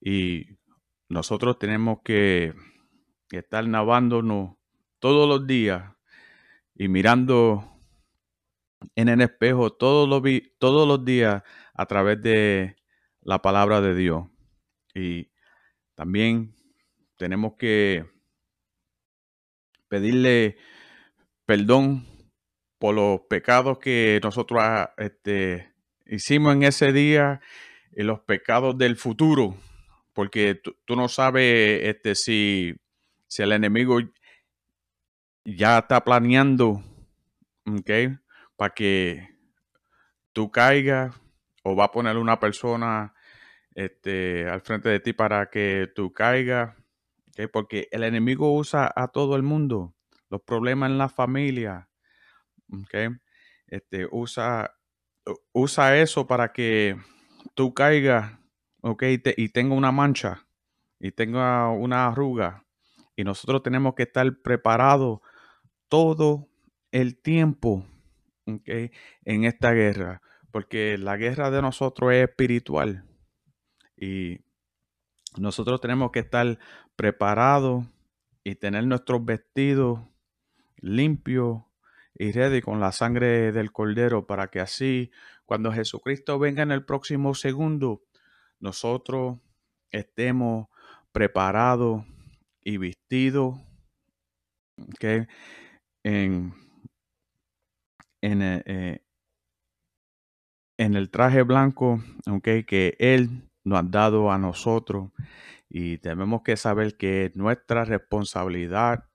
Y 0.00 0.46
nosotros 1.08 1.58
tenemos 1.58 1.98
que 2.04 2.54
estar 3.30 3.66
navándonos 3.66 4.56
todos 4.98 5.28
los 5.28 5.46
días 5.46 5.92
y 6.82 6.88
mirando 6.88 7.80
en 8.96 9.08
el 9.08 9.20
espejo 9.20 9.72
todos 9.72 10.08
los, 10.08 10.20
todos 10.58 10.88
los 10.88 11.04
días 11.04 11.44
a 11.74 11.86
través 11.86 12.20
de 12.20 12.74
la 13.20 13.40
palabra 13.40 13.80
de 13.80 13.94
Dios. 13.94 14.26
Y 14.92 15.30
también 15.94 16.56
tenemos 17.16 17.52
que 17.56 18.04
pedirle 19.86 20.56
perdón 21.46 22.04
por 22.80 22.96
los 22.96 23.20
pecados 23.30 23.78
que 23.78 24.18
nosotros 24.20 24.60
ah, 24.60 24.92
este, 24.98 25.72
hicimos 26.06 26.52
en 26.56 26.64
ese 26.64 26.92
día 26.92 27.40
y 27.94 28.02
los 28.02 28.18
pecados 28.22 28.76
del 28.76 28.96
futuro 28.96 29.56
porque 30.14 30.56
tú, 30.56 30.74
no 30.96 31.08
sabes 31.08 31.84
este, 31.84 32.16
si, 32.16 32.74
si 33.28 33.42
el 33.44 33.52
enemigo 33.52 34.00
ya 35.44 35.78
está 35.78 36.04
planeando, 36.04 36.82
¿ok? 37.66 37.90
Para 38.56 38.74
que 38.74 39.28
tú 40.32 40.50
caigas 40.50 41.14
o 41.62 41.76
va 41.76 41.84
a 41.84 41.90
poner 41.90 42.16
una 42.16 42.40
persona 42.40 43.14
este, 43.74 44.48
al 44.48 44.60
frente 44.60 44.88
de 44.88 45.00
ti 45.00 45.12
para 45.12 45.50
que 45.50 45.90
tú 45.94 46.12
caigas, 46.12 46.76
¿ok? 47.28 47.50
Porque 47.52 47.88
el 47.90 48.04
enemigo 48.04 48.52
usa 48.54 48.90
a 48.94 49.08
todo 49.08 49.36
el 49.36 49.42
mundo, 49.42 49.94
los 50.30 50.42
problemas 50.42 50.90
en 50.90 50.98
la 50.98 51.08
familia, 51.08 51.88
¿ok? 52.72 53.16
Este, 53.66 54.06
usa, 54.10 54.74
usa 55.52 55.96
eso 55.98 56.26
para 56.26 56.52
que 56.52 56.96
tú 57.54 57.74
caigas 57.74 58.42
ok, 58.82 59.04
y 59.36 59.48
tengo 59.48 59.74
una 59.74 59.92
mancha 59.92 60.46
y 61.00 61.12
tengo 61.12 61.40
una 61.72 62.06
arruga, 62.06 62.64
y 63.16 63.24
nosotros 63.24 63.62
tenemos 63.62 63.94
que 63.94 64.04
estar 64.04 64.40
preparados 64.40 65.20
todo 65.92 66.48
el 66.90 67.20
tiempo 67.20 67.84
okay, 68.46 68.92
en 69.26 69.44
esta 69.44 69.72
guerra, 69.72 70.22
porque 70.50 70.96
la 70.96 71.18
guerra 71.18 71.50
de 71.50 71.60
nosotros 71.60 72.14
es 72.14 72.30
espiritual 72.30 73.04
y 73.94 74.38
nosotros 75.36 75.82
tenemos 75.82 76.10
que 76.10 76.20
estar 76.20 76.58
preparados 76.96 77.84
y 78.42 78.54
tener 78.54 78.86
nuestros 78.86 79.22
vestidos 79.22 80.00
limpios 80.78 81.62
y 82.14 82.32
ready 82.32 82.62
con 82.62 82.80
la 82.80 82.92
sangre 82.92 83.52
del 83.52 83.70
cordero 83.70 84.26
para 84.26 84.46
que 84.46 84.60
así 84.60 85.10
cuando 85.44 85.72
Jesucristo 85.72 86.38
venga 86.38 86.62
en 86.62 86.72
el 86.72 86.86
próximo 86.86 87.34
segundo 87.34 88.00
nosotros 88.60 89.40
estemos 89.90 90.68
preparados 91.12 92.02
y 92.62 92.78
vestidos 92.78 93.58
en, 96.04 96.54
eh, 98.22 98.62
eh, 98.66 99.04
en, 100.76 100.94
el 100.94 101.10
traje 101.10 101.42
blanco 101.42 102.02
que 102.44 102.96
Él 102.98 103.48
nos 103.64 103.78
ha 103.78 103.82
dado 103.82 104.30
a 104.30 104.38
nosotros 104.38 105.10
y 105.68 105.98
tenemos 105.98 106.42
que 106.42 106.56
saber 106.56 106.96
que 106.96 107.26
es 107.26 107.36
nuestra 107.36 107.84
responsabilidad 107.84 109.08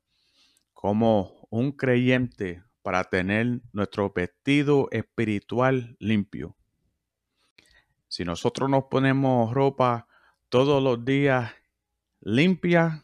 como 0.74 1.48
un 1.50 1.72
creyente 1.72 2.64
para 2.82 3.04
tener 3.04 3.62
nuestro 3.74 4.12
vestido 4.12 4.88
espiritual 4.92 5.98
limpio. 6.00 6.56
Si 8.08 8.24
nosotros 8.24 8.70
nos 8.70 8.86
ponemos 8.86 9.54
ropa 9.54 10.08
todos 10.50 10.82
los 10.82 11.04
días 11.04 11.52
limpia, 12.22 13.04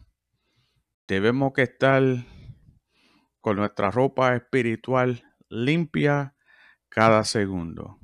debemos 1.07 1.51
que 1.53 1.63
estar 1.63 2.01
con 3.43 3.57
nuestra 3.57 3.91
ropa 3.91 4.35
espiritual 4.35 5.21
limpia 5.49 6.33
cada 6.87 7.25
segundo. 7.25 7.99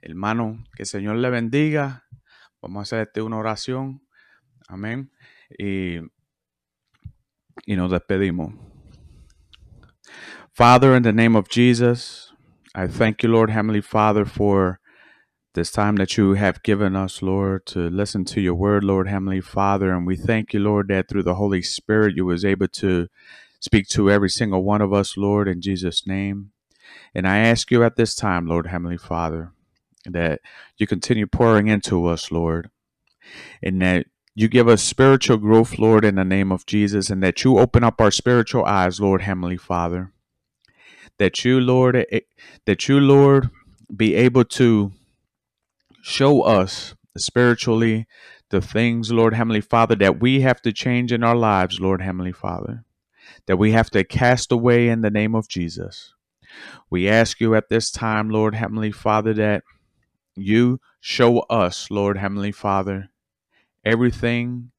Hermano, 0.00 0.64
que 0.74 0.84
el 0.84 0.86
Señor 0.86 1.16
le 1.16 1.28
bendiga. 1.28 2.06
Vamos 2.62 2.78
a 2.78 2.82
hacer 2.82 3.08
este 3.08 3.20
una 3.20 3.36
oración. 3.36 4.00
Amén. 4.66 5.12
Y, 5.58 5.98
y 7.66 7.76
nos 7.76 7.90
despedimos. 7.90 8.54
Father, 10.54 10.96
in 10.96 11.02
the 11.02 11.12
name 11.12 11.36
of 11.36 11.50
Jesus, 11.50 12.32
I 12.74 12.86
thank 12.86 13.22
you, 13.22 13.28
Lord, 13.28 13.50
Heavenly 13.50 13.82
Father, 13.82 14.24
for 14.24 14.80
this 15.52 15.70
time 15.70 15.96
that 15.96 16.16
you 16.16 16.34
have 16.34 16.62
given 16.62 16.96
us, 16.96 17.20
Lord, 17.20 17.66
to 17.66 17.90
listen 17.90 18.24
to 18.24 18.40
your 18.40 18.54
word, 18.54 18.82
Lord, 18.82 19.08
Heavenly 19.08 19.42
Father. 19.42 19.92
And 19.92 20.06
we 20.06 20.16
thank 20.16 20.54
you, 20.54 20.60
Lord, 20.60 20.88
that 20.88 21.06
through 21.06 21.24
the 21.24 21.34
Holy 21.34 21.60
Spirit 21.60 22.16
you 22.16 22.24
was 22.24 22.46
able 22.46 22.68
to 22.68 23.08
speak 23.60 23.88
to 23.88 24.10
every 24.10 24.30
single 24.30 24.62
one 24.62 24.80
of 24.80 24.92
us, 24.92 25.16
Lord, 25.16 25.48
in 25.48 25.60
Jesus' 25.60 26.06
name. 26.06 26.52
And 27.14 27.26
I 27.26 27.38
ask 27.38 27.70
you 27.70 27.84
at 27.84 27.96
this 27.96 28.14
time, 28.14 28.46
Lord, 28.46 28.66
Heavenly 28.66 28.96
Father, 28.96 29.52
that 30.04 30.40
you 30.76 30.86
continue 30.86 31.26
pouring 31.26 31.68
into 31.68 32.06
us, 32.06 32.30
Lord, 32.30 32.70
and 33.62 33.80
that 33.82 34.06
you 34.34 34.48
give 34.48 34.68
us 34.68 34.82
spiritual 34.82 35.36
growth, 35.38 35.78
Lord, 35.78 36.04
in 36.04 36.14
the 36.14 36.24
name 36.24 36.52
of 36.52 36.64
Jesus, 36.64 37.10
and 37.10 37.22
that 37.22 37.42
you 37.42 37.58
open 37.58 37.82
up 37.82 38.00
our 38.00 38.12
spiritual 38.12 38.64
eyes, 38.64 39.00
Lord, 39.00 39.22
Heavenly 39.22 39.56
Father. 39.56 40.12
That 41.18 41.44
you, 41.44 41.58
Lord, 41.58 41.96
eh, 41.96 42.20
that 42.64 42.88
you, 42.88 43.00
Lord, 43.00 43.50
be 43.94 44.14
able 44.14 44.44
to 44.44 44.92
show 46.02 46.42
us 46.42 46.94
spiritually 47.16 48.06
the 48.50 48.60
things, 48.60 49.12
Lord, 49.12 49.34
Heavenly 49.34 49.60
Father, 49.60 49.96
that 49.96 50.20
we 50.20 50.42
have 50.42 50.62
to 50.62 50.72
change 50.72 51.12
in 51.12 51.24
our 51.24 51.36
lives, 51.36 51.80
Lord, 51.80 52.00
Heavenly 52.00 52.32
Father, 52.32 52.84
that 53.46 53.56
we 53.56 53.72
have 53.72 53.90
to 53.90 54.04
cast 54.04 54.52
away 54.52 54.88
in 54.88 55.02
the 55.02 55.10
name 55.10 55.34
of 55.34 55.48
Jesus. 55.48 56.14
We 56.90 57.08
ask 57.08 57.40
you 57.40 57.54
at 57.54 57.68
this 57.68 57.90
time, 57.90 58.30
Lord, 58.30 58.54
Heavenly 58.54 58.92
Father, 58.92 59.34
that 59.34 59.64
you 60.36 60.80
show 61.00 61.40
us, 61.40 61.90
Lord 61.90 62.16
Heavenly 62.16 62.52
Father, 62.52 63.10
everything 63.84 64.70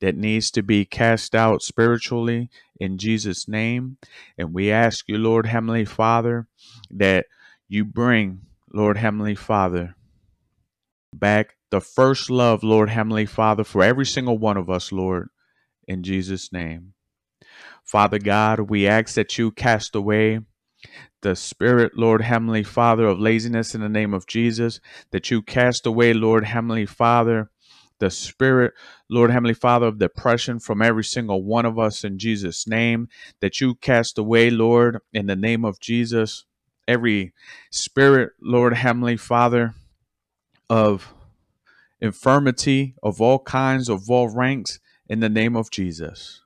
that 0.00 0.16
needs 0.16 0.50
to 0.50 0.62
be 0.62 0.84
cast 0.84 1.34
out 1.34 1.62
spiritually 1.62 2.50
in 2.78 2.98
Jesus' 2.98 3.48
name. 3.48 3.96
And 4.36 4.52
we 4.52 4.70
ask 4.70 5.08
you, 5.08 5.18
Lord 5.18 5.46
Heavenly 5.46 5.84
Father, 5.84 6.46
that 6.90 7.26
you 7.68 7.84
bring, 7.84 8.42
Lord 8.72 8.98
Heavenly 8.98 9.34
Father, 9.34 9.96
back 11.12 11.56
the 11.70 11.80
first 11.80 12.30
love, 12.30 12.62
Lord 12.62 12.90
Heavenly 12.90 13.26
Father, 13.26 13.64
for 13.64 13.82
every 13.82 14.06
single 14.06 14.38
one 14.38 14.56
of 14.56 14.70
us, 14.70 14.92
Lord, 14.92 15.28
in 15.88 16.02
Jesus' 16.02 16.52
name. 16.52 16.92
Father 17.86 18.18
God, 18.18 18.68
we 18.68 18.86
ask 18.86 19.14
that 19.14 19.38
you 19.38 19.52
cast 19.52 19.94
away 19.94 20.40
the 21.22 21.36
spirit, 21.36 21.92
Lord 21.96 22.20
Heavenly 22.20 22.64
Father, 22.64 23.06
of 23.06 23.20
laziness 23.20 23.76
in 23.76 23.80
the 23.80 23.88
name 23.88 24.12
of 24.12 24.26
Jesus, 24.26 24.80
that 25.12 25.30
you 25.30 25.40
cast 25.40 25.86
away, 25.86 26.12
Lord 26.12 26.44
Heavenly 26.44 26.84
Father, 26.84 27.48
the 28.00 28.10
spirit, 28.10 28.74
Lord 29.08 29.30
Heavenly 29.30 29.54
Father, 29.54 29.86
of 29.86 29.98
depression 29.98 30.58
from 30.58 30.82
every 30.82 31.04
single 31.04 31.44
one 31.44 31.64
of 31.64 31.78
us 31.78 32.02
in 32.02 32.18
Jesus' 32.18 32.66
name, 32.66 33.08
that 33.40 33.60
you 33.60 33.76
cast 33.76 34.18
away, 34.18 34.50
Lord, 34.50 34.98
in 35.12 35.26
the 35.26 35.36
name 35.36 35.64
of 35.64 35.80
Jesus, 35.80 36.44
every 36.88 37.32
spirit, 37.70 38.32
Lord 38.42 38.74
Heavenly 38.74 39.16
Father, 39.16 39.74
of 40.68 41.14
infirmity 42.00 42.96
of 43.00 43.20
all 43.20 43.38
kinds, 43.38 43.88
of 43.88 44.10
all 44.10 44.28
ranks, 44.28 44.80
in 45.08 45.20
the 45.20 45.28
name 45.28 45.54
of 45.54 45.70
Jesus. 45.70 46.42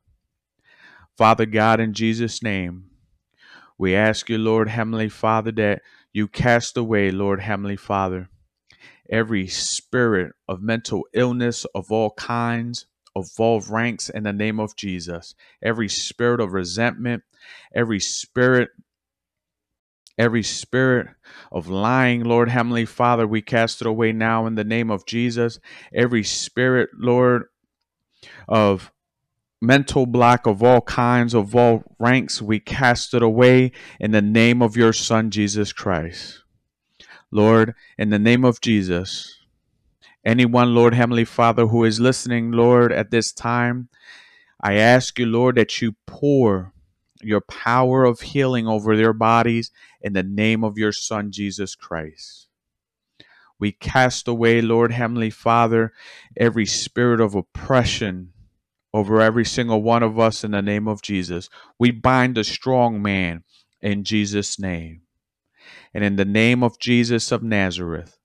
Father 1.21 1.45
God, 1.45 1.81
in 1.81 1.93
Jesus' 1.93 2.43
name, 2.43 2.87
we 3.77 3.95
ask 3.95 4.31
you, 4.31 4.39
Lord 4.39 4.71
Heavenly 4.71 5.11
Father, 5.11 5.53
that 5.53 5.83
you 6.15 6.27
cast 6.27 6.79
away, 6.79 7.11
Lord 7.11 7.43
Heavenly 7.43 7.77
Father, 7.77 8.31
every 9.11 9.47
spirit 9.47 10.33
of 10.49 10.63
mental 10.63 11.03
illness 11.13 11.67
of 11.75 11.93
all 11.93 12.13
kinds, 12.13 12.87
of 13.15 13.27
all 13.39 13.61
ranks 13.61 14.09
in 14.09 14.23
the 14.23 14.33
name 14.33 14.59
of 14.59 14.77
Jesus. 14.77 15.35
Every 15.63 15.91
spirit 15.91 16.41
of 16.41 16.55
resentment, 16.55 17.23
every 17.75 18.01
spirit 18.01 18.71
Every 20.17 20.43
spirit 20.43 21.09
of 21.53 21.69
lying, 21.69 22.25
Lord 22.25 22.49
Heavenly 22.49 22.87
Father, 22.87 23.27
we 23.27 23.43
cast 23.43 23.83
it 23.83 23.87
away 23.87 24.13
now 24.13 24.47
in 24.47 24.55
the 24.55 24.65
name 24.65 24.91
of 24.91 25.05
Jesus. 25.07 25.59
Every 25.95 26.25
spirit, 26.25 26.91
Lord, 26.99 27.45
of 28.49 28.91
mental 29.61 30.07
block 30.07 30.47
of 30.47 30.63
all 30.63 30.81
kinds, 30.81 31.35
of 31.35 31.55
all 31.55 31.85
ranks, 31.99 32.41
we 32.41 32.59
cast 32.59 33.13
it 33.15 33.23
away 33.23 33.73
in 33.99 34.11
the 34.11 34.23
name 34.23 34.63
of 34.63 34.77
your 34.77 34.93
Son, 34.93 35.31
Jesus 35.31 35.73
Christ. 35.73 36.43
Lord, 37.31 37.75
in 37.99 38.11
the 38.11 38.19
name 38.19 38.45
of 38.45 38.61
Jesus, 38.61 39.39
anyone, 40.25 40.75
Lord 40.75 40.95
Heavenly 40.95 41.25
Father, 41.25 41.67
who 41.67 41.85
is 41.85 42.01
listening, 42.01 42.53
Lord, 42.53 42.91
at 42.93 43.11
this 43.11 43.33
time, 43.33 43.89
I 44.61 44.75
ask 44.75 45.19
you, 45.19 45.27
Lord, 45.27 45.57
that 45.57 45.81
you 45.81 45.95
pour 46.07 46.73
your 47.23 47.41
power 47.41 48.05
of 48.05 48.21
healing 48.21 48.67
over 48.67 48.97
their 48.97 49.13
bodies 49.13 49.71
in 50.01 50.15
the 50.15 50.23
name 50.23 50.65
of 50.65 50.79
your 50.79 50.93
Son, 50.93 51.31
Jesus 51.31 51.75
Christ. 51.75 52.49
We 53.59 53.73
cast 53.73 54.27
away, 54.27 54.63
Lord 54.63 54.91
Heavenly 54.91 55.29
Father, 55.29 55.93
every 56.37 56.65
spirit 56.65 57.21
of 57.21 57.35
oppression 57.35 58.33
over 58.93 59.21
every 59.21 59.45
single 59.45 59.83
one 59.83 60.03
of 60.03 60.19
us 60.19 60.43
in 60.45 60.51
the 60.51 60.63
name 60.63 60.89
of 60.89 61.03
Jesus. 61.03 61.49
We 61.79 61.91
bind 61.91 62.37
the 62.37 62.45
strong 62.45 63.01
man 63.01 63.45
in 63.81 64.05
Jesus' 64.05 64.59
name. 64.59 65.03
And 65.95 66.05
in 66.05 66.17
the 66.17 66.25
name 66.25 66.63
of 66.63 66.79
Jesus 66.79 67.33
of 67.33 67.43
Nazareth, 67.43 68.19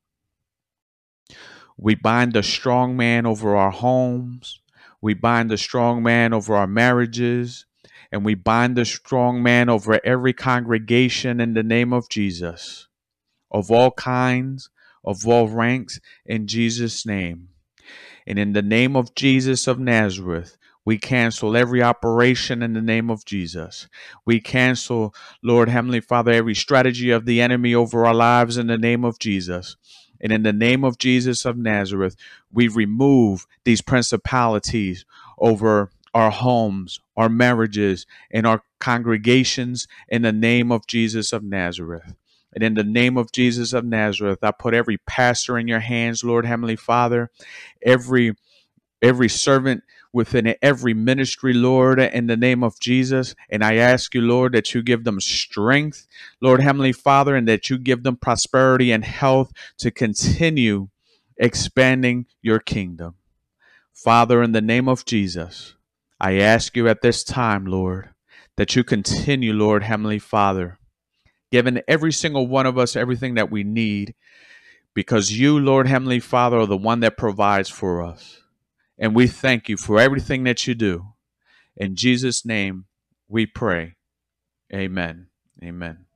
we 1.78 1.96
bind 1.96 2.34
the 2.34 2.44
strong 2.44 2.96
man 2.96 3.26
over 3.26 3.56
our 3.56 3.72
homes. 3.72 4.62
We 5.02 5.14
bind 5.14 5.52
the 5.52 5.58
strong 5.58 6.02
man 6.02 6.34
over 6.34 6.56
our 6.56 6.68
marriages. 6.68 7.66
And 8.12 8.24
we 8.24 8.34
bind 8.36 8.78
the 8.78 8.86
strong 8.86 9.44
man 9.44 9.68
over 9.70 10.00
every 10.06 10.34
congregation 10.34 11.42
in 11.42 11.54
the 11.54 11.64
name 11.64 11.92
of 11.92 12.08
Jesus, 12.10 12.88
of 13.52 13.72
all 13.72 13.92
kinds, 13.92 14.70
of 15.04 15.28
all 15.28 15.50
ranks, 15.50 16.00
in 16.26 16.48
Jesus' 16.48 17.06
name. 17.06 17.50
And 18.28 18.40
in 18.40 18.54
the 18.54 18.62
name 18.62 18.96
of 18.96 19.16
Jesus 19.16 19.68
of 19.68 19.80
Nazareth, 19.80 20.58
we 20.84 20.98
cancel 21.00 21.58
every 21.58 21.82
operation 21.82 22.62
in 22.62 22.74
the 22.74 22.82
name 22.82 23.10
of 23.10 23.26
Jesus. 23.26 23.88
We 24.24 24.40
cancel, 24.40 25.16
Lord 25.42 25.68
Heavenly 25.70 26.00
Father, 26.00 26.32
every 26.32 26.54
strategy 26.54 27.10
of 27.10 27.26
the 27.26 27.42
enemy 27.42 27.74
over 27.74 28.06
our 28.06 28.14
lives 28.14 28.58
in 28.58 28.68
the 28.68 28.78
name 28.78 29.04
of 29.04 29.18
Jesus. 29.18 29.76
And 30.22 30.32
in 30.32 30.44
the 30.44 30.54
name 30.54 30.84
of 30.84 30.98
Jesus 30.98 31.44
of 31.44 31.58
Nazareth, 31.58 32.16
we 32.52 32.68
remove 32.68 33.46
these 33.64 33.82
principalities 33.82 35.06
over 35.38 35.90
our 36.14 36.32
homes, 36.32 37.00
our 37.18 37.30
marriages, 37.30 38.06
and 38.32 38.48
our 38.48 38.64
congregations 38.80 39.88
in 40.08 40.22
the 40.22 40.32
name 40.32 40.72
of 40.72 40.88
Jesus 40.88 41.34
of 41.34 41.44
Nazareth. 41.44 42.16
And 42.56 42.64
in 42.64 42.74
the 42.74 42.84
name 42.84 43.18
of 43.18 43.34
Jesus 43.34 43.74
of 43.74 43.84
Nazareth, 43.84 44.40
I 44.42 44.52
put 44.52 44.74
every 44.74 44.98
pastor 44.98 45.58
in 45.58 45.68
your 45.68 45.82
hands, 45.82 46.24
Lord 46.24 46.46
Heavenly 46.46 46.78
Father, 46.78 47.30
every 47.84 48.34
every 49.02 49.30
servant 49.30 49.84
within 50.14 50.56
every 50.62 50.94
ministry, 50.94 51.54
Lord, 51.54 52.00
in 52.00 52.28
the 52.28 52.38
name 52.38 52.64
of 52.64 52.80
Jesus. 52.80 53.36
And 53.50 53.64
I 53.64 53.76
ask 53.76 54.16
you, 54.16 54.22
Lord, 54.22 54.54
that 54.54 54.74
you 54.74 54.82
give 54.82 55.04
them 55.04 55.20
strength, 55.20 56.08
Lord 56.40 56.62
Heavenly 56.62 56.94
Father, 56.94 57.36
and 57.36 57.46
that 57.50 57.70
you 57.70 57.78
give 57.78 58.04
them 58.04 58.16
prosperity 58.16 58.94
and 58.94 59.04
health 59.04 59.52
to 59.80 59.92
continue 59.92 60.88
expanding 61.38 62.28
your 62.42 62.60
kingdom. 62.60 63.16
Father, 63.94 64.42
in 64.42 64.54
the 64.54 64.62
name 64.62 64.88
of 64.88 65.04
Jesus, 65.04 65.76
I 66.20 66.38
ask 66.38 66.78
you 66.78 66.88
at 66.88 67.02
this 67.02 67.24
time, 67.24 67.66
Lord, 67.66 68.12
that 68.56 68.76
you 68.76 68.86
continue, 68.86 69.52
Lord 69.52 69.84
Heavenly 69.84 70.20
Father, 70.20 70.80
giving 71.56 71.82
every 71.88 72.12
single 72.12 72.48
one 72.48 72.66
of 72.66 72.78
us 72.78 72.98
everything 72.98 73.36
that 73.36 73.50
we 73.50 73.64
need 73.64 74.14
because 74.94 75.32
you, 75.32 75.58
Lord 75.58 75.88
Heavenly 75.88 76.20
Father, 76.20 76.58
are 76.58 76.68
the 76.68 76.76
one 76.76 77.00
that 77.00 77.16
provides 77.16 77.70
for 77.70 78.04
us. 78.04 78.44
And 78.98 79.16
we 79.16 79.28
thank 79.28 79.70
you 79.70 79.78
for 79.78 79.98
everything 79.98 80.44
that 80.44 80.68
you 80.68 80.76
do. 80.76 81.14
In 81.78 81.96
Jesus' 81.96 82.46
name 82.46 82.86
we 83.30 83.46
pray. 83.46 83.96
Amen. 84.74 85.28
Amen. 85.64 86.08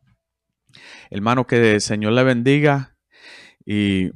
Hermano, 1.10 1.46
que 1.46 1.76
el 1.76 1.80
Señor 1.80 2.12
le 2.12 2.24
bendiga 2.24 2.98
y 3.66 4.12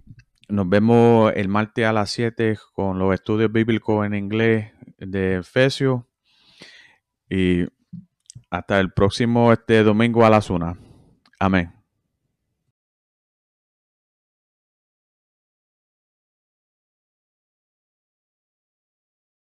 nos 0.49 0.67
vemos 0.67 1.31
el 1.37 1.47
martes 1.47 1.85
a 1.85 1.93
las 1.93 2.11
7 2.11 2.57
con 2.73 2.99
los 2.99 3.13
estudios 3.13 3.49
bíblicos 3.49 4.05
en 4.05 4.13
inglés 4.13 4.71
de 4.97 5.37
Efesios 5.37 6.01
y 7.29 7.65
hasta 8.49 8.81
el 8.81 8.91
próximo 8.91 9.53
este 9.53 9.83
domingo 9.83 10.25
a 10.25 10.29
las 10.29 10.49
1. 10.49 10.92
Amén. 11.43 11.82